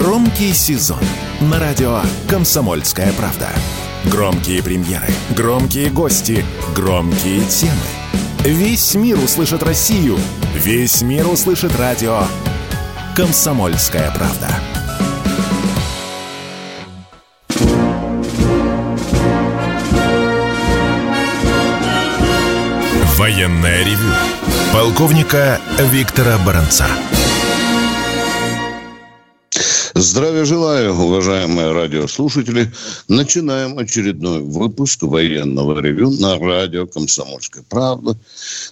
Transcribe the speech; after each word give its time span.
Громкий 0.00 0.52
сезон 0.52 0.98
на 1.40 1.60
радио 1.60 2.00
«Комсомольская 2.28 3.12
правда». 3.12 3.50
Громкие 4.06 4.60
премьеры, 4.60 5.06
громкие 5.36 5.88
гости, 5.88 6.44
громкие 6.74 7.44
темы. 7.44 7.72
Весь 8.40 8.96
мир 8.96 9.16
услышит 9.20 9.62
Россию. 9.62 10.18
Весь 10.52 11.00
мир 11.02 11.28
услышит 11.28 11.78
радио 11.78 12.24
«Комсомольская 13.14 14.10
правда». 14.10 14.48
Военная 23.16 23.84
ревю. 23.84 24.12
Полковника 24.72 25.60
Виктора 25.78 26.36
Баранца. 26.38 26.88
Здравия 29.96 30.44
желаю, 30.44 30.92
уважаемые 30.92 31.70
радиослушатели. 31.70 32.68
Начинаем 33.06 33.78
очередной 33.78 34.40
выпуск 34.40 35.04
военного 35.04 35.80
ревю 35.80 36.10
на 36.10 36.36
радио 36.36 36.88
«Комсомольская 36.88 37.62
правда». 37.62 38.16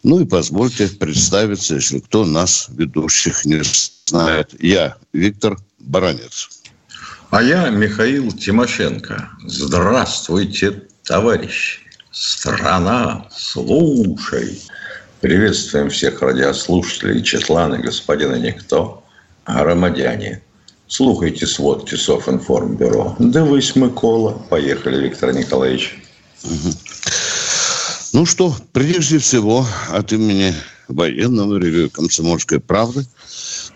Ну 0.02 0.20
и 0.20 0.24
позвольте 0.26 0.88
представиться, 0.88 1.76
если 1.76 2.00
кто 2.00 2.24
нас, 2.24 2.66
ведущих, 2.70 3.44
не 3.44 3.62
знает. 4.04 4.50
Я 4.60 4.96
Виктор 5.12 5.58
Баранец. 5.78 6.48
А 7.30 7.40
я 7.40 7.70
Михаил 7.70 8.32
Тимошенко. 8.32 9.30
Здравствуйте, 9.46 10.82
товарищи. 11.04 11.78
Страна, 12.10 13.28
слушай. 13.32 14.60
Приветствуем 15.20 15.88
всех 15.88 16.20
радиослушателей 16.20 17.22
Четлана, 17.22 17.78
господина 17.78 18.34
Никто, 18.34 19.04
Громадяне. 19.46 20.42
Слухайте 20.92 21.46
сводки 21.46 21.94
Софинформбюро. 21.94 23.16
Да 23.18 23.46
вы 23.46 23.62
Микола. 23.76 24.32
Поехали, 24.50 25.02
Виктор 25.02 25.32
Николаевич. 25.32 25.96
Ну 28.12 28.26
что, 28.26 28.54
прежде 28.72 29.16
всего, 29.16 29.66
от 29.88 30.12
имени 30.12 30.52
военного 30.88 31.56
ревю 31.56 31.88
«Комсомольской 31.88 32.60
правды» 32.60 33.06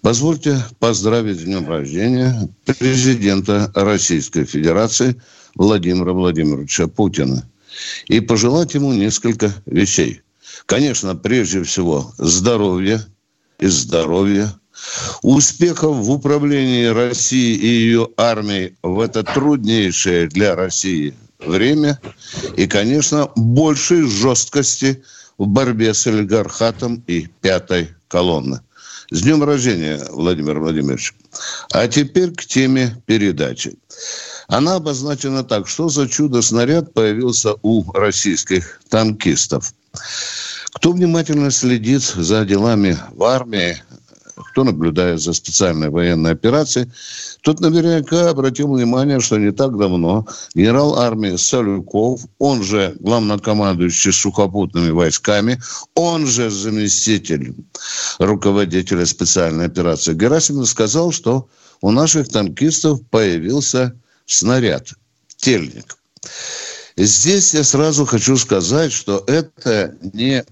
позвольте 0.03 0.63
поздравить 0.79 1.41
с 1.41 1.45
днем 1.45 1.67
рождения 1.67 2.51
президента 2.67 3.73
Российской 3.75 4.45
Федерации 4.45 5.17
Владимира 5.55 6.13
Владимировича 6.13 6.87
Путина 6.87 7.49
и 8.09 8.21
пожелать 8.21 8.75
ему 8.75 8.93
несколько 8.93 9.55
вещей. 9.65 10.21
Конечно, 10.67 11.17
прежде 11.17 11.63
всего, 11.63 12.13
здоровья 12.19 13.01
и 13.59 13.69
здоровья– 13.69 14.53
успехов 15.23 15.97
в 15.97 16.11
управлении 16.11 16.87
Россией 16.87 17.57
и 17.57 17.67
ее 17.67 18.09
армией 18.17 18.77
в 18.83 19.01
это 19.01 19.23
труднейшее 19.23 20.29
для 20.29 20.55
России 20.55 21.15
время 21.39 22.01
и, 22.57 22.67
конечно, 22.67 23.31
большей 23.37 24.09
жесткости 24.09 25.03
в 25.39 25.47
борьбе 25.47 25.93
с 25.95 26.07
олигархатом 26.07 27.03
и 27.07 27.29
пятой 27.41 27.91
колонны. 28.09 28.61
С 29.11 29.23
днем 29.23 29.45
рождения, 29.45 30.05
Владимир 30.11 30.59
Владимирович. 30.59 31.15
А 31.73 31.87
теперь 31.87 32.33
к 32.33 32.45
теме 32.45 33.01
передачи. 33.07 33.77
Она 34.49 34.77
обозначена 34.77 35.45
так, 35.45 35.69
что 35.69 35.89
за 35.89 36.09
чудо-снаряд 36.09 36.93
появился 36.93 37.55
у 37.63 37.91
российских 37.93 38.81
танкистов. 38.89 39.73
Кто 40.73 40.93
внимательно 40.93 41.51
следит 41.51 42.03
за 42.03 42.45
делами 42.45 42.99
в 43.13 43.23
армии, 43.23 43.83
кто 44.37 44.65
наблюдает 44.65 45.21
за 45.21 45.33
специальной 45.33 45.89
военной 45.89 46.33
операцией, 46.33 46.91
тот 47.43 47.61
наверняка 47.61 48.31
обратил 48.31 48.73
внимание, 48.73 49.21
что 49.21 49.39
не 49.39 49.51
так 49.51 49.77
давно 49.79 50.27
генерал 50.55 50.99
армии 50.99 51.37
Салюков, 51.37 52.21
он 52.39 52.63
же 52.63 52.95
главнокомандующий 53.01 54.13
сухопутными 54.13 54.91
войсками, 54.91 55.61
он 55.95 56.27
же 56.27 56.51
заместитель 56.51 57.55
руководителя 58.19 59.07
специальной 59.07 59.67
операции 59.67 60.15
Герасимов 60.15 60.69
сказал, 60.69 61.13
что 61.13 61.49
у 61.81 61.91
наших 61.91 62.29
танкистов 62.29 63.01
появился 63.11 63.95
снаряд, 64.27 64.89
тельник. 65.37 65.97
Здесь 66.99 67.53
я 67.53 67.63
сразу 67.63 68.07
хочу 68.07 68.39
сказать, 68.39 68.91
что 68.91 69.23
это 69.27 69.95
не 70.15 70.47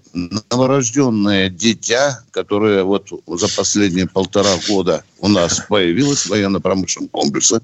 новорожденное 0.51 1.49
дитя, 1.49 2.23
которое 2.33 2.85
вот 2.85 3.09
за 3.27 3.49
последние 3.49 4.07
полтора 4.07 4.51
года 4.69 5.05
у 5.21 5.29
нас 5.29 5.63
появилось 5.67 6.27
в 6.27 6.31
военно-промышленном 6.31 7.09
комплексе. 7.09 7.61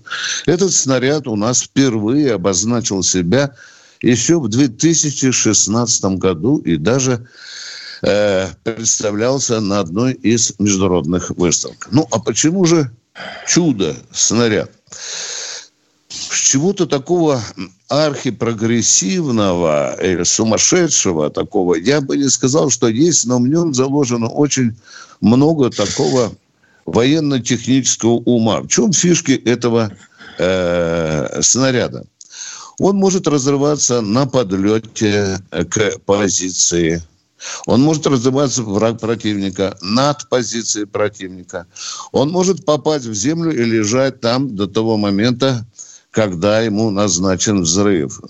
Этот 0.47 0.73
снаряд 0.73 1.27
у 1.27 1.37
нас 1.37 1.61
впервые 1.63 2.33
обозначил 2.33 3.03
себя 3.03 3.55
еще 4.01 4.41
в 4.41 4.49
2016 4.49 6.05
году 6.17 6.57
и 6.57 6.79
даже 6.79 7.29
э, 8.01 8.49
представлялся 8.65 9.61
на 9.61 9.81
одной 9.81 10.15
из 10.15 10.55
международных 10.59 11.29
выставок. 11.31 11.87
Ну, 11.91 12.09
а 12.11 12.19
почему 12.19 12.65
же 12.65 12.91
чудо-снаряд? 16.31 16.41
чего-то 16.51 16.87
такого 16.87 17.43
архипрогрессивного 17.89 19.97
или 20.03 20.25
сумасшедшего 20.25 21.31
такого, 21.31 21.75
я 21.75 22.01
бы 22.01 22.17
не 22.17 22.29
сказал, 22.29 22.71
что 22.71 22.89
есть, 22.89 23.27
но 23.27 23.39
в 23.39 23.49
нем 23.49 23.75
заложено 23.75 24.29
очень 24.29 24.77
много 25.21 25.71
такого 25.71 26.33
военно-технического 26.87 28.13
ума. 28.13 28.61
В 28.61 28.69
чем 28.69 28.93
фишки 28.93 29.33
этого 29.33 29.91
э, 30.39 31.43
снаряда? 31.43 32.07
Он 32.79 32.97
может 32.97 33.29
разрываться 33.29 34.01
на 34.01 34.27
подлете 34.27 35.39
к 35.51 35.99
позиции. 36.07 37.03
Он 37.67 37.83
может 37.83 38.07
разрываться 38.07 38.63
враг 38.63 39.01
противника 39.01 39.77
над 39.81 40.29
позицией 40.29 40.87
противника. 40.87 41.67
Он 42.13 42.31
может 42.31 42.65
попасть 42.65 43.07
в 43.07 43.15
землю 43.15 43.53
и 43.53 43.65
лежать 43.65 44.21
там 44.21 44.55
до 44.55 44.67
того 44.67 44.97
момента, 44.97 45.67
когда 46.11 46.61
ему 46.61 46.91
назначен 46.91 47.63
взрыв. 47.63 48.21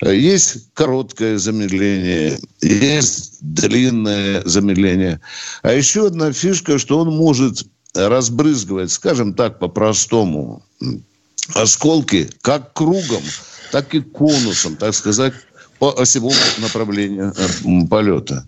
Есть 0.00 0.72
короткое 0.74 1.38
замедление, 1.38 2.38
есть 2.60 3.38
длинное 3.40 4.42
замедление. 4.44 5.20
А 5.62 5.72
еще 5.72 6.08
одна 6.08 6.32
фишка, 6.32 6.78
что 6.78 6.98
он 6.98 7.14
может 7.14 7.64
разбрызгивать, 7.94 8.90
скажем 8.90 9.34
так, 9.34 9.58
по-простому, 9.60 10.64
осколки 11.54 12.30
как 12.40 12.72
кругом, 12.72 13.22
так 13.70 13.94
и 13.94 14.00
конусом, 14.00 14.76
так 14.76 14.94
сказать, 14.94 15.34
по 15.78 16.00
осевому 16.00 16.34
направлению 16.58 17.34
полета. 17.88 18.46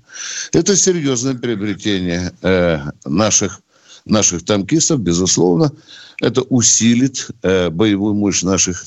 Это 0.52 0.76
серьезное 0.76 1.34
приобретение 1.34 2.32
э, 2.42 2.78
наших, 3.04 3.60
наших 4.04 4.44
танкистов, 4.44 5.00
безусловно 5.00 5.72
это 6.20 6.42
усилит 6.42 7.28
э, 7.42 7.70
боевую 7.70 8.14
мощь 8.14 8.42
наших 8.42 8.86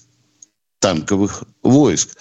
танковых 0.79 1.44
войск. 1.63 2.17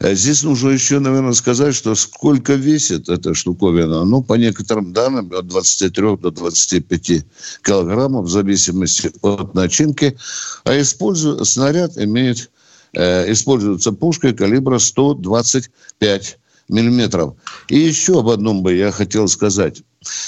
Э, 0.00 0.14
здесь 0.14 0.42
нужно 0.42 0.70
еще, 0.70 0.98
наверное, 0.98 1.32
сказать, 1.32 1.74
что 1.74 1.94
сколько 1.94 2.54
весит 2.54 3.08
эта 3.08 3.34
штуковина. 3.34 4.04
Ну, 4.04 4.22
по 4.22 4.34
некоторым 4.34 4.92
данным, 4.92 5.32
от 5.32 5.46
23 5.46 6.16
до 6.16 6.30
25 6.30 7.24
килограммов, 7.62 8.26
в 8.26 8.30
зависимости 8.30 9.12
от 9.22 9.54
начинки. 9.54 10.16
А 10.64 10.80
используя, 10.80 11.44
снаряд 11.44 11.96
имеет, 11.96 12.50
э, 12.92 13.30
используется 13.32 13.92
пушкой 13.92 14.34
калибра 14.34 14.78
125 14.78 16.38
миллиметров. 16.68 17.34
И 17.68 17.78
еще 17.78 18.20
об 18.20 18.28
одном 18.28 18.62
бы 18.62 18.74
я 18.74 18.92
хотел 18.92 19.28
сказать. 19.28 19.82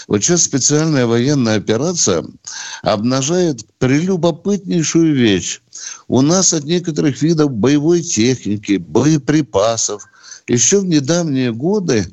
Вот 0.06 0.22
сейчас 0.22 0.42
специальная 0.42 1.06
военная 1.06 1.56
операция 1.56 2.24
обнажает 2.82 3.64
прелюбопытнейшую 3.78 5.14
вещь. 5.14 5.60
У 6.08 6.20
нас 6.20 6.52
от 6.52 6.64
некоторых 6.64 7.22
видов 7.22 7.52
боевой 7.52 8.02
техники, 8.02 8.76
боеприпасов, 8.76 10.06
еще 10.46 10.80
в 10.80 10.84
недавние 10.84 11.52
годы 11.52 12.06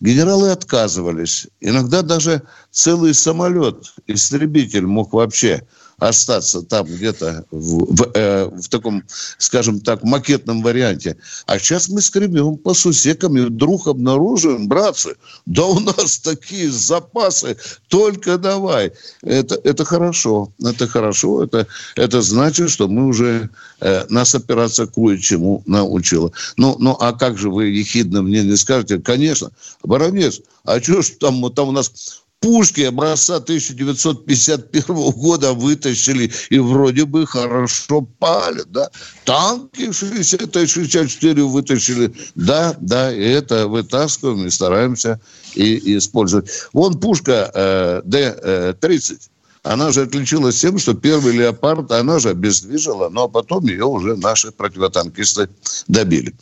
генералы 0.00 0.50
отказывались. 0.50 1.46
Иногда 1.60 2.02
даже 2.02 2.42
целый 2.72 3.14
самолет, 3.14 3.94
истребитель 4.06 4.86
мог 4.86 5.12
вообще 5.12 5.66
остаться 6.08 6.62
там 6.62 6.86
где-то 6.86 7.44
в, 7.50 7.94
в, 7.94 8.10
э, 8.14 8.46
в 8.46 8.68
таком, 8.68 9.04
скажем 9.38 9.80
так, 9.80 10.02
макетном 10.02 10.62
варианте. 10.62 11.16
А 11.46 11.58
сейчас 11.58 11.88
мы 11.88 12.00
скребем 12.00 12.56
по 12.56 12.74
сусекам 12.74 13.36
и 13.36 13.42
вдруг 13.42 13.88
обнаруживаем, 13.88 14.68
братцы, 14.68 15.16
да 15.46 15.64
у 15.64 15.80
нас 15.80 16.18
такие 16.22 16.70
запасы, 16.70 17.56
только 17.88 18.38
давай. 18.38 18.92
Это, 19.22 19.60
это 19.64 19.84
хорошо, 19.84 20.52
это 20.62 20.86
хорошо, 20.86 21.44
это, 21.44 21.66
это 21.96 22.22
значит, 22.22 22.70
что 22.70 22.88
мы 22.88 23.06
уже, 23.06 23.50
э, 23.80 24.04
нас 24.08 24.34
операция 24.34 24.86
кое-чему 24.86 25.62
научила. 25.66 26.32
Ну, 26.56 26.76
ну, 26.78 26.96
а 27.00 27.12
как 27.12 27.38
же 27.38 27.50
вы 27.50 27.66
ехидно 27.66 28.22
мне 28.22 28.42
не 28.42 28.56
скажете? 28.56 28.98
Конечно, 28.98 29.50
Баранец, 29.82 30.40
а 30.64 30.80
что 30.80 31.02
ж 31.02 31.10
там, 31.20 31.50
там 31.52 31.68
у 31.68 31.72
нас 31.72 32.23
Пушки 32.44 32.82
образца 32.82 33.36
1951 33.36 35.10
года 35.12 35.54
вытащили 35.54 36.30
и 36.50 36.58
вроде 36.58 37.06
бы 37.06 37.26
хорошо 37.26 38.02
палят, 38.02 38.70
да. 38.70 38.90
Танки 39.24 39.88
60-64 39.88 41.42
вытащили, 41.44 42.12
да, 42.34 42.76
да, 42.82 43.10
и 43.10 43.22
это 43.22 43.66
вытаскиваем 43.66 44.46
и 44.46 44.50
стараемся 44.50 45.22
и, 45.54 45.96
использовать. 45.96 46.50
Вон 46.74 47.00
пушка 47.00 47.50
э, 47.54 48.02
Д-30 48.04 49.20
она 49.64 49.92
же 49.92 50.02
отличилась 50.02 50.60
тем, 50.60 50.78
что 50.78 50.92
первый 50.92 51.32
«Леопард», 51.32 51.90
она 51.90 52.18
же 52.18 52.28
обездвижила, 52.28 53.08
но 53.08 53.28
потом 53.28 53.64
ее 53.64 53.86
уже 53.86 54.14
наши 54.14 54.52
противотанкисты 54.52 55.48
добили. 55.88 56.34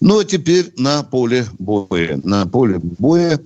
Ну, 0.00 0.20
а 0.20 0.24
теперь 0.24 0.72
на 0.78 1.02
поле 1.02 1.46
боя. 1.58 2.18
На 2.24 2.46
поле 2.46 2.78
боя 2.78 3.38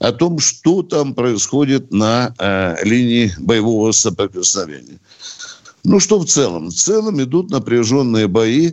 о 0.00 0.12
том, 0.12 0.40
что 0.40 0.82
там 0.82 1.14
происходит 1.14 1.92
на 1.92 2.34
э, 2.38 2.84
линии 2.84 3.32
боевого 3.38 3.92
соприкосновения. 3.92 4.98
Ну, 5.84 6.00
что 6.00 6.18
в 6.18 6.26
целом? 6.26 6.70
В 6.70 6.74
целом 6.74 7.22
идут 7.22 7.50
напряженные 7.50 8.26
бои 8.26 8.72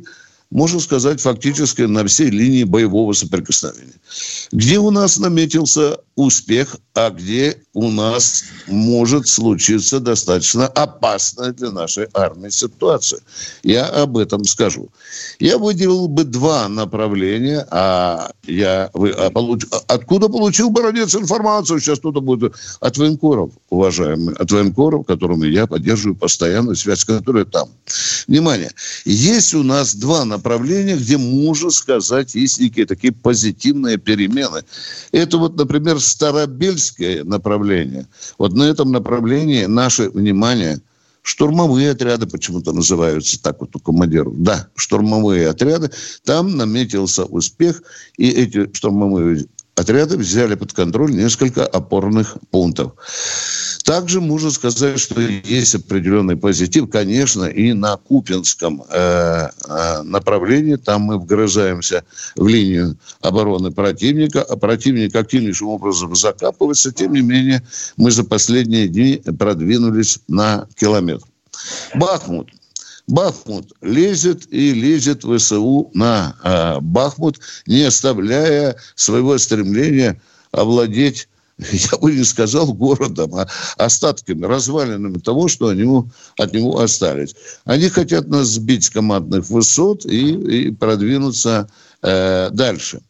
можно 0.53 0.79
сказать, 0.79 1.19
фактически 1.19 1.81
на 1.81 2.05
всей 2.05 2.29
линии 2.29 2.63
боевого 2.63 3.13
соприкосновения. 3.13 3.95
Где 4.51 4.77
у 4.77 4.91
нас 4.91 5.17
наметился 5.17 5.97
успех, 6.15 6.77
а 6.93 7.09
где 7.09 7.57
у 7.73 7.89
нас 7.89 8.43
может 8.67 9.27
случиться 9.27 9.99
достаточно 9.99 10.67
опасная 10.67 11.51
для 11.51 11.71
нашей 11.71 12.07
армии 12.13 12.49
ситуация. 12.49 13.19
Я 13.63 13.87
об 13.87 14.17
этом 14.17 14.45
скажу. 14.45 14.89
Я 15.39 15.57
выделил 15.57 16.07
бы 16.07 16.23
два 16.23 16.67
направления, 16.69 17.65
а 17.71 18.31
я 18.45 18.91
вы, 18.93 19.09
а 19.09 19.31
получ, 19.31 19.63
откуда 19.87 20.29
получил 20.29 20.69
Бородец 20.69 21.15
информацию? 21.15 21.79
Сейчас 21.79 21.99
кто-то 21.99 22.21
будет 22.21 22.53
от 22.79 22.97
военкоров, 22.97 23.51
уважаемые, 23.69 24.35
от 24.35 24.51
военкоров, 24.51 25.05
которыми 25.07 25.47
я 25.47 25.65
поддерживаю 25.65 26.15
постоянную 26.15 26.75
связь, 26.75 27.03
которая 27.05 27.45
там. 27.45 27.69
Внимание, 28.27 28.71
есть 29.05 29.53
у 29.55 29.63
нас 29.63 29.95
два 29.95 30.25
направления, 30.25 30.95
где 30.95 31.17
можно 31.17 31.71
сказать, 31.71 32.35
есть 32.35 32.59
некие 32.59 32.85
такие 32.85 33.11
позитивные 33.13 33.97
перемены. 33.97 34.63
Это 35.11 35.37
вот, 35.37 35.57
например, 35.57 35.99
Старобельское 36.03 37.23
направление. 37.23 38.07
Вот 38.37 38.53
на 38.53 38.63
этом 38.63 38.91
направлении 38.91 39.65
наше 39.65 40.09
внимание– 40.09 40.79
штурмовые 41.23 41.91
отряды 41.91 42.27
почему-то 42.27 42.71
называются 42.73 43.41
так 43.41 43.59
вот 43.61 43.75
у 43.75 43.79
командиров. 43.79 44.33
Да, 44.37 44.67
штурмовые 44.75 45.49
отряды. 45.49 45.89
Там 46.23 46.55
наметился 46.55 47.25
успех, 47.25 47.81
и 48.17 48.29
эти 48.29 48.71
штурмовые 48.73 49.45
отряды 49.75 50.17
взяли 50.17 50.55
под 50.55 50.73
контроль 50.73 51.15
несколько 51.15 51.65
опорных 51.65 52.37
пунктов. 52.51 52.93
Также 53.83 54.21
можно 54.21 54.49
сказать, 54.49 54.99
что 54.99 55.19
есть 55.19 55.75
определенный 55.75 56.37
позитив, 56.37 56.89
конечно, 56.89 57.43
и 57.43 57.73
на 57.73 57.97
Купинском 57.97 58.83
э, 58.89 59.49
э, 59.67 60.01
направлении. 60.03 60.75
Там 60.77 61.01
мы 61.01 61.19
вгрызаемся 61.19 62.05
в 62.37 62.47
линию 62.47 62.97
обороны 63.19 63.71
противника, 63.71 64.41
а 64.41 64.55
противник 64.55 65.13
активнейшим 65.15 65.67
образом 65.67 66.15
закапывается. 66.15 66.93
Тем 66.93 67.13
не 67.13 67.21
менее, 67.21 67.61
мы 67.97 68.11
за 68.11 68.23
последние 68.23 68.87
дни 68.87 69.21
продвинулись 69.37 70.19
на 70.29 70.67
километр. 70.75 71.25
Бахмут. 71.95 72.51
Бахмут 73.07 73.73
лезет 73.81 74.47
и 74.49 74.73
лезет 74.73 75.23
ВСУ 75.25 75.91
на 75.93 76.35
э, 76.41 76.79
Бахмут, 76.79 77.37
не 77.67 77.83
оставляя 77.83 78.77
своего 78.95 79.37
стремления 79.37 80.21
овладеть 80.53 81.27
я 81.57 81.97
бы 81.97 82.11
не 82.11 82.23
сказал 82.23 82.73
городом, 82.73 83.35
а 83.35 83.47
остатками, 83.77 84.45
развалинами 84.45 85.19
того, 85.19 85.47
что 85.47 85.73
него, 85.73 86.09
от 86.37 86.53
него 86.53 86.79
остались. 86.79 87.35
Они 87.65 87.89
хотят 87.89 88.27
нас 88.27 88.47
сбить 88.47 88.85
с 88.85 88.89
командных 88.89 89.49
высот 89.49 90.05
и, 90.05 90.67
и 90.67 90.71
продвинуться 90.71 91.69
э, 92.01 92.49
дальше. 92.51 93.01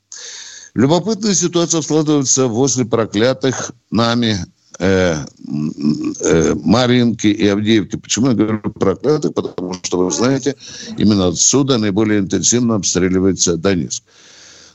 Любопытная 0.76 1.36
ситуация 1.36 1.82
складывается 1.82 2.48
возле 2.48 2.86
проклятых 2.86 3.72
нами 3.92 4.40
э, 4.80 5.18
э, 6.22 6.56
Маринки 6.56 7.28
и 7.28 7.48
Авдеевки. 7.48 7.98
Почему 7.98 8.30
я 8.30 8.34
говорю 8.34 8.60
проклятых? 8.60 9.36
Потому 9.36 9.74
что, 9.84 10.00
вы 10.00 10.12
знаете, 10.12 10.56
именно 10.98 11.28
отсюда 11.28 11.78
наиболее 11.78 12.20
интенсивно 12.20 12.76
обстреливается 12.76 13.56
Донецк. 13.56 14.04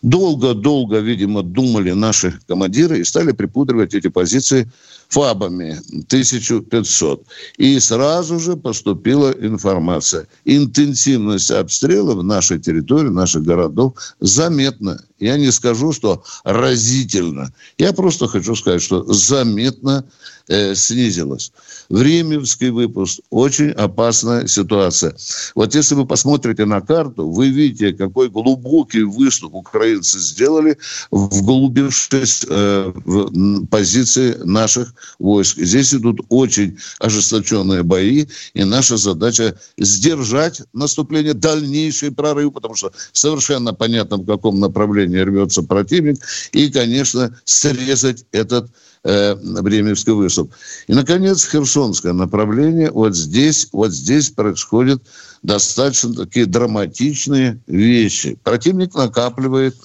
Долго-долго, 0.02 0.98
видимо, 0.98 1.42
думали 1.42 1.92
наши 1.92 2.38
командиры 2.46 2.98
и 2.98 3.04
стали 3.04 3.32
припудривать 3.32 3.94
эти 3.94 4.08
позиции 4.08 4.70
ФАБами 5.08 5.80
1500. 6.06 7.26
И 7.56 7.80
сразу 7.80 8.38
же 8.38 8.56
поступила 8.56 9.30
информация. 9.30 10.26
Интенсивность 10.44 11.50
обстрела 11.50 12.14
в 12.14 12.22
нашей 12.22 12.60
территории, 12.60 13.08
наших 13.08 13.42
городов 13.42 13.94
заметна. 14.20 15.00
Я 15.18 15.36
не 15.36 15.50
скажу, 15.50 15.92
что 15.92 16.22
разительно. 16.44 17.52
Я 17.76 17.92
просто 17.92 18.28
хочу 18.28 18.54
сказать, 18.54 18.82
что 18.82 19.04
заметно 19.12 20.04
э, 20.48 20.74
снизилась. 20.74 21.52
Временский 21.88 22.70
выпуск– 22.70 23.20
очень 23.30 23.70
опасная 23.70 24.46
ситуация. 24.46 25.16
Вот 25.54 25.74
если 25.74 25.94
вы 25.94 26.06
посмотрите 26.06 26.66
на 26.66 26.80
карту, 26.80 27.28
вы 27.28 27.48
видите, 27.48 27.92
какой 27.92 28.28
глубокий 28.28 29.02
выступ 29.02 29.54
украинцы 29.54 30.18
сделали, 30.18 30.78
вглубившись 31.10 32.46
э, 32.48 32.92
в 32.94 33.66
позиции 33.66 34.36
наших 34.44 34.94
войск. 35.18 35.58
Здесь 35.58 35.94
идут 35.94 36.20
очень 36.28 36.78
ожесточенные 37.00 37.82
бои, 37.82 38.26
и 38.54 38.64
наша 38.64 38.96
задача 38.96 39.58
сдержать 39.78 40.62
наступление, 40.72 41.34
дальнейший 41.34 42.12
прорыв, 42.12 42.52
потому 42.52 42.74
что 42.74 42.92
совершенно 43.12 43.74
понятно, 43.74 44.18
в 44.18 44.26
каком 44.26 44.60
направлении 44.60 45.07
рвется 45.16 45.62
противник, 45.62 46.18
и, 46.52 46.70
конечно, 46.70 47.36
срезать 47.44 48.24
этот 48.32 48.70
э, 49.04 49.34
Бременский 49.34 50.12
выступ. 50.12 50.52
И, 50.86 50.92
наконец, 50.92 51.48
Херсонское 51.48 52.12
направление. 52.12 52.90
Вот 52.90 53.16
здесь, 53.16 53.68
вот 53.72 53.92
здесь 53.92 54.30
происходят 54.30 55.02
достаточно 55.42 56.14
такие 56.14 56.46
драматичные 56.46 57.60
вещи. 57.66 58.38
Противник 58.42 58.94
накапливает 58.94 59.76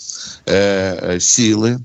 э, 0.46 1.20
силы. 1.20 1.80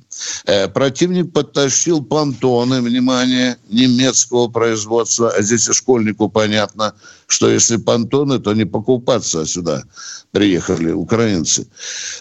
Э, 0.46 0.68
противник 0.68 1.32
подтащил 1.32 2.02
понтоны, 2.02 2.80
внимание, 2.80 3.56
немецкого 3.68 4.48
производства. 4.48 5.30
А 5.30 5.42
здесь 5.42 5.68
и 5.68 5.72
школьнику 5.72 6.28
понятно, 6.28 6.94
что 7.26 7.48
если 7.48 7.76
понтоны, 7.76 8.38
то 8.38 8.52
не 8.54 8.64
покупаться 8.64 9.46
сюда 9.46 9.84
приехали 10.32 10.90
украинцы. 10.90 11.68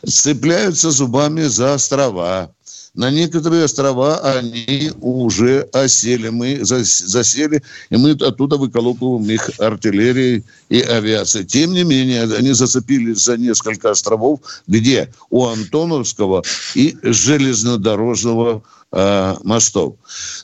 Цепляются 0.06 0.92
зубами 0.92 1.44
за 1.44 1.74
острова 1.74 2.54
на 2.98 3.12
некоторые 3.12 3.64
острова 3.66 4.18
они 4.18 4.92
уже 5.02 5.70
осели. 5.72 6.30
Мы 6.30 6.60
засели, 6.64 7.62
и 7.92 7.96
мы 7.96 8.12
оттуда 8.12 8.58
выколупываем 8.58 9.30
их 9.30 9.52
артиллерией 9.60 10.44
и 10.70 10.82
авиацией. 10.82 11.46
Тем 11.46 11.74
не 11.74 11.84
менее, 11.84 12.24
они 12.24 12.54
зацепились 12.54 13.24
за 13.24 13.38
несколько 13.38 13.92
островов, 13.92 14.40
где 14.66 15.14
у 15.30 15.46
Антоновского 15.46 16.44
и 16.74 16.98
железнодорожного 17.04 18.64
э, 18.92 19.36
мостов. 19.44 19.98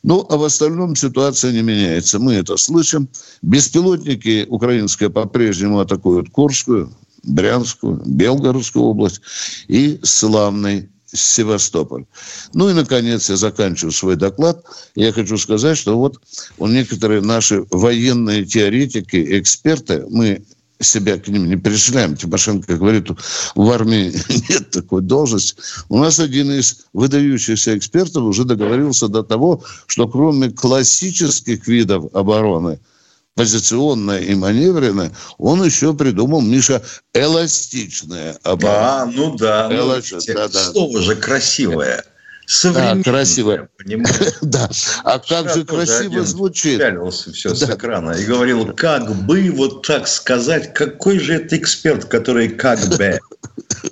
Ну, 0.03 0.24
а 0.29 0.38
в 0.38 0.43
остальном 0.43 0.95
ситуация 0.95 1.51
не 1.53 1.63
меняется. 1.63 2.19
Мы 2.19 2.36
это 2.36 2.55
слышим. 2.57 3.10
Беспилотники 3.41 4.45
украинские 4.48 5.10
по-прежнему 5.10 5.79
атакуют 5.79 6.29
Курскую, 6.29 6.93
Брянскую, 7.24 8.03
Белгородскую 8.05 8.86
область 8.86 9.22
и 9.67 10.00
славный 10.03 10.93
Севастополь. 11.13 12.05
Ну 12.53 12.70
и, 12.70 12.74
наконец, 12.74 13.29
я 13.29 13.38
заканчиваю 13.38 13.91
свой 13.91 14.15
доклад. 14.15 14.63
Я 14.96 15.12
хочу 15.12 15.38
сказать, 15.38 15.77
что 15.77 15.98
вот 15.98 16.20
у 16.58 16.67
некоторые 16.67 17.22
наши 17.22 17.65
военные 17.70 18.46
теоретики, 18.46 19.39
эксперты, 19.39 20.05
мы 20.10 20.43
себя 20.79 21.17
к 21.17 21.27
ним 21.27 21.48
не 21.48 21.55
пришляем. 21.55 22.17
Тимошенко 22.17 22.77
говорит, 22.77 23.08
в 23.55 23.72
армии 23.72 24.13
нет 24.50 24.72
такой 24.72 25.01
должности. 25.01 25.55
У 25.89 25.98
нас 25.98 26.20
один 26.20 26.51
из 26.51 26.86
выдающихся 26.93 27.77
экспертов 27.77 28.24
уже 28.24 28.43
договорился 28.43 29.08
до 29.08 29.24
того, 29.24 29.63
что 29.88 30.08
кроме 30.08 30.50
классических 30.50 31.67
видов 31.67 32.13
обороны– 32.13 32.79
позиционное 33.36 34.20
и 34.20 34.36
маневренное, 34.36 35.12
он 35.38 35.63
еще 35.63 35.94
придумал, 35.94 36.42
Миша, 36.42 36.84
эластичное 37.13 38.38
оборудование. 38.44 38.90
А, 38.90 39.06
ну 39.06 39.36
да. 39.36 39.70
Ну, 39.70 39.75
Эласт... 39.75 40.12
Ну, 40.12 40.20
да, 40.34 40.48
да. 40.48 40.60
Слово 40.60 41.02
же 41.02 41.16
красивое. 41.16 42.06
Современное, 42.46 43.04
да, 43.04 43.12
красиво. 43.12 43.70
да. 44.42 44.70
А 45.04 45.20
как 45.20 45.54
же 45.54 45.66
красиво 45.66 46.24
звучит. 46.24 46.80
Пялился 46.80 47.32
все 47.32 47.50
да. 47.50 47.56
с 47.56 47.70
экрана 47.70 48.12
и 48.12 48.26
говорил, 48.26 48.74
как 48.74 49.14
бы 49.26 49.52
вот 49.52 49.86
так 49.86 50.08
сказать, 50.08 50.74
какой 50.74 51.20
же 51.20 51.36
это 51.36 51.58
эксперт, 51.58 52.06
который 52.06 52.50
как 52.50 52.80
бы. 52.98 53.20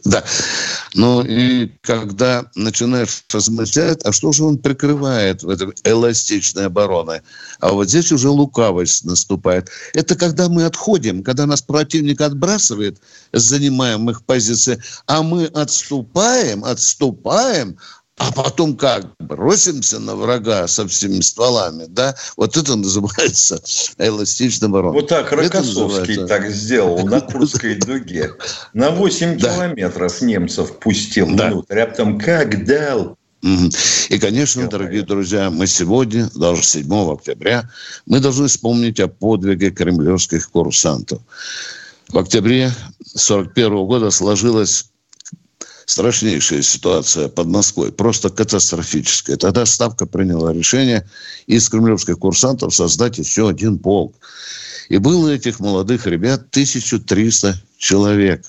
Да. 0.05 0.23
Ну 0.93 1.21
и 1.21 1.69
когда 1.81 2.45
начинаешь 2.55 3.23
размышлять, 3.31 4.03
а 4.05 4.11
что 4.11 4.31
же 4.31 4.43
он 4.43 4.57
прикрывает 4.57 5.43
в 5.43 5.49
этой 5.49 5.73
эластичной 5.83 6.67
обороне? 6.67 7.23
А 7.59 7.71
вот 7.71 7.89
здесь 7.89 8.11
уже 8.11 8.29
лукавость 8.29 9.05
наступает. 9.05 9.69
Это 9.93 10.15
когда 10.15 10.49
мы 10.49 10.65
отходим, 10.65 11.23
когда 11.23 11.45
нас 11.45 11.61
противник 11.61 12.21
отбрасывает 12.21 12.99
с 13.33 13.41
занимаемых 13.41 14.23
позиций, 14.23 14.77
а 15.07 15.23
мы 15.23 15.45
отступаем, 15.45 16.63
отступаем, 16.63 17.77
а 18.17 18.31
потом 18.31 18.77
как? 18.77 19.07
Бросимся 19.19 19.99
на 19.99 20.15
врага 20.15 20.67
со 20.67 20.87
всеми 20.87 21.21
стволами, 21.21 21.85
да? 21.87 22.15
Вот 22.37 22.55
это 22.55 22.75
называется 22.75 23.61
эластичный 23.97 24.69
ворон. 24.69 24.93
Вот 24.93 25.07
так 25.07 25.31
Рокоссовский 25.31 25.83
называется... 25.83 26.27
так 26.27 26.49
сделал 26.49 27.05
на 27.07 27.21
Курской 27.21 27.75
дуге. 27.75 28.33
На 28.73 28.91
8 28.91 29.37
километров 29.37 30.21
немцев 30.21 30.77
пустил 30.79 31.25
внутрь, 31.27 31.79
а 31.79 31.87
потом 31.87 32.19
как 32.19 32.65
дал 32.65 33.17
и, 33.43 34.19
конечно, 34.19 34.67
дорогие 34.69 35.01
друзья, 35.01 35.49
мы 35.49 35.65
сегодня, 35.65 36.29
даже 36.35 36.61
7 36.61 37.11
октября, 37.11 37.67
мы 38.05 38.19
должны 38.19 38.47
вспомнить 38.47 38.99
о 38.99 39.07
подвиге 39.07 39.71
кремлевских 39.71 40.51
курсантов. 40.51 41.21
В 42.09 42.19
октябре 42.19 42.65
1941 42.65 43.85
года 43.87 44.11
сложилась 44.11 44.90
страшнейшая 45.91 46.61
ситуация 46.61 47.27
под 47.27 47.47
Москвой, 47.47 47.91
просто 47.91 48.29
катастрофическая. 48.29 49.35
Тогда 49.35 49.65
Ставка 49.65 50.05
приняла 50.05 50.53
решение 50.53 51.05
из 51.47 51.67
кремлевских 51.67 52.17
курсантов 52.17 52.73
создать 52.73 53.17
еще 53.17 53.49
один 53.49 53.77
полк. 53.77 54.15
И 54.87 54.97
было 54.97 55.27
этих 55.29 55.59
молодых 55.59 56.07
ребят 56.07 56.47
1300 56.51 57.61
человек. 57.77 58.45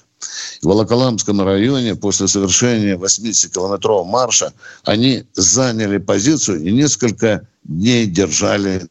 В 0.60 0.66
Волоколамском 0.66 1.42
районе 1.42 1.96
после 1.96 2.28
совершения 2.28 2.96
80-километрового 2.96 4.04
марша 4.04 4.52
они 4.84 5.24
заняли 5.34 5.98
позицию 5.98 6.62
и 6.62 6.70
несколько 6.70 7.48
дней 7.64 8.06
держали 8.06 8.86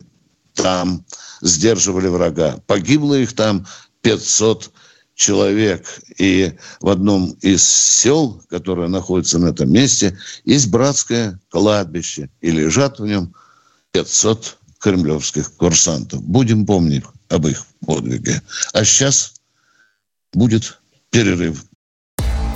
там, 0.56 1.06
сдерживали 1.40 2.08
врага. 2.08 2.60
Погибло 2.68 3.16
их 3.16 3.34
там 3.34 3.66
500 4.02 4.72
человек. 5.16 5.86
И 6.18 6.54
в 6.80 6.90
одном 6.90 7.32
из 7.42 7.64
сел, 7.64 8.42
которое 8.50 8.88
находится 8.88 9.40
на 9.40 9.48
этом 9.48 9.72
месте, 9.72 10.18
есть 10.46 10.70
братское 10.70 11.40
кладбище. 11.50 12.30
И 12.42 12.52
лежат 12.52 13.00
в 13.00 13.06
нем 13.06 13.34
500 13.92 14.58
кремлевских 14.80 15.54
курсантов. 15.54 16.24
Будем 16.24 16.66
помнить 16.66 17.04
об 17.30 17.48
их 17.48 17.66
подвиге. 17.86 18.42
А 18.74 18.84
сейчас 18.84 19.34
будет 20.34 20.80
перерыв. 21.10 21.66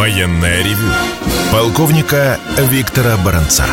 Военное 0.00 0.62
ревю 0.62 0.90
полковника 1.52 2.40
Виктора 2.70 3.18
Баранца. 3.18 3.66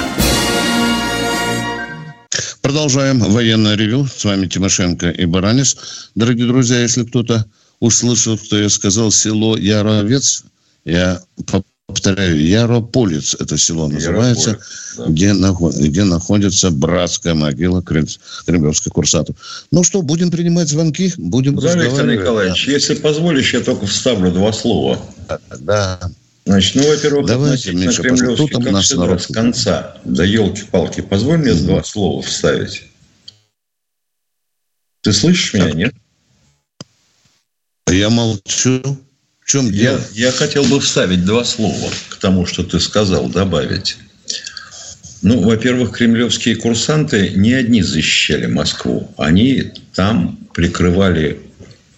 Продолжаем 2.61 3.19
военное 3.19 3.77
ревю. 3.77 4.05
С 4.05 4.25
вами 4.25 4.45
Тимошенко 4.47 5.09
и 5.09 5.23
Баранец. 5.23 6.09
Дорогие 6.15 6.45
друзья, 6.47 6.81
если 6.81 7.05
кто-то 7.05 7.45
услышал, 7.79 8.37
что 8.37 8.57
я 8.57 8.67
сказал 8.67 9.09
село 9.09 9.55
Яровец, 9.55 10.43
я 10.83 11.21
повторяю, 11.87 12.45
Ярополец 12.45 13.33
это 13.39 13.57
село 13.57 13.87
называется, 13.87 14.59
да. 14.97 15.05
где, 15.07 15.33
где 15.33 16.03
находится 16.03 16.69
братская 16.69 17.33
могила 17.33 17.81
кремлевских 17.81 18.91
курсантов. 18.91 19.37
Ну 19.71 19.83
что, 19.83 20.01
будем 20.01 20.29
принимать 20.29 20.67
звонки, 20.67 21.13
будем 21.17 21.55
да, 21.55 21.67
разговаривать. 21.67 21.97
Виктор 21.97 22.19
Николаевич, 22.19 22.65
да. 22.65 22.71
если 22.73 22.95
позволишь, 22.95 23.53
я 23.53 23.61
только 23.61 23.85
вставлю 23.85 24.31
два 24.31 24.51
слова. 24.51 24.99
Да. 25.59 25.99
Значит, 26.45 26.75
ну, 26.75 26.87
во-первых, 26.87 27.25
Давайте, 27.25 27.73
Миша, 27.73 28.01
кремлевских, 28.01 28.51
как 28.51 28.71
нас 28.71 28.85
всегда, 28.85 29.03
народ... 29.03 29.21
с 29.21 29.27
конца. 29.27 29.97
Да 30.05 30.23
елки-палки, 30.23 31.01
позволь 31.01 31.37
мне 31.37 31.51
mm-hmm. 31.51 31.65
два 31.65 31.83
слова 31.83 32.21
вставить. 32.21 32.83
Ты 35.01 35.13
слышишь 35.13 35.53
меня, 35.53 35.71
нет? 35.71 35.93
Я 37.89 38.09
молчу. 38.09 38.81
В 39.47 39.49
чем 39.49 39.71
дело? 39.71 39.97
Я, 40.11 40.27
я 40.27 40.31
хотел 40.33 40.65
бы 40.65 40.81
вставить 40.81 41.23
два 41.23 41.45
слова 41.45 41.89
к 42.09 42.17
тому, 42.17 42.45
что 42.45 42.63
ты 42.63 42.81
сказал, 42.81 43.29
добавить. 43.29 43.95
Ну, 45.21 45.39
во-первых, 45.39 45.93
кремлевские 45.93 46.57
курсанты 46.57 47.29
не 47.29 47.53
одни 47.53 47.81
защищали 47.81 48.47
Москву. 48.47 49.09
Они 49.15 49.71
там 49.95 50.37
прикрывали 50.53 51.39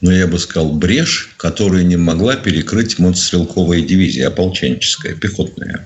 но 0.02 0.14
я 0.14 0.28
бы 0.28 0.40
сказал, 0.40 0.72
брешь, 0.74 1.32
которую 1.38 1.86
не 1.86 1.98
могла 1.98 2.36
перекрыть 2.38 3.00
мотострелковая 3.00 3.82
дивизия, 3.82 4.28
ополченческая, 4.28 5.14
пехотная. 5.14 5.86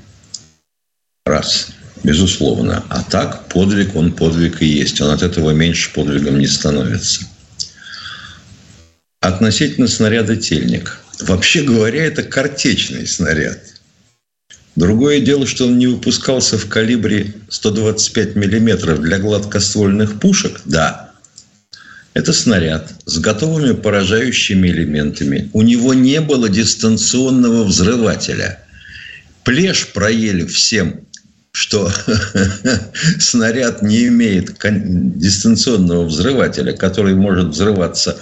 Раз, 1.26 1.70
безусловно. 2.04 2.84
А 2.90 3.02
так 3.02 3.48
подвиг, 3.48 3.96
он 3.96 4.12
подвиг 4.12 4.62
и 4.62 4.68
есть. 4.68 5.02
Он 5.02 5.10
от 5.10 5.24
этого 5.24 5.50
меньше 5.50 5.92
подвигом 5.94 6.38
не 6.38 6.46
становится. 6.46 7.26
Относительно 9.22 9.88
снаряда 9.88 10.36
«Тельник». 10.36 11.00
Вообще 11.22 11.64
говоря, 11.64 12.06
это 12.06 12.24
картечный 12.24 13.08
снаряд. 13.08 13.60
Другое 14.76 15.20
дело, 15.20 15.46
что 15.46 15.68
он 15.68 15.78
не 15.78 15.88
выпускался 15.88 16.58
в 16.58 16.68
калибре 16.68 17.34
125 17.50 18.36
миллиметров 18.36 19.02
для 19.02 19.20
гладкоствольных 19.20 20.20
пушек, 20.20 20.62
да, 20.66 21.14
это 22.14 22.32
снаряд 22.32 22.92
с 23.06 23.18
готовыми 23.18 23.74
поражающими 23.74 24.68
элементами. 24.68 25.50
У 25.54 25.62
него 25.62 25.94
не 25.94 26.22
было 26.22 26.48
дистанционного 26.48 27.64
взрывателя. 27.64 28.60
Плешь 29.44 29.88
проели 29.94 30.46
всем, 30.46 31.02
что 31.52 31.92
снаряд 33.20 33.82
не 33.82 34.08
имеет 34.08 34.56
дистанционного 35.18 36.06
взрывателя, 36.06 36.74
который 36.74 37.16
может 37.16 37.50
взрываться 37.50 38.20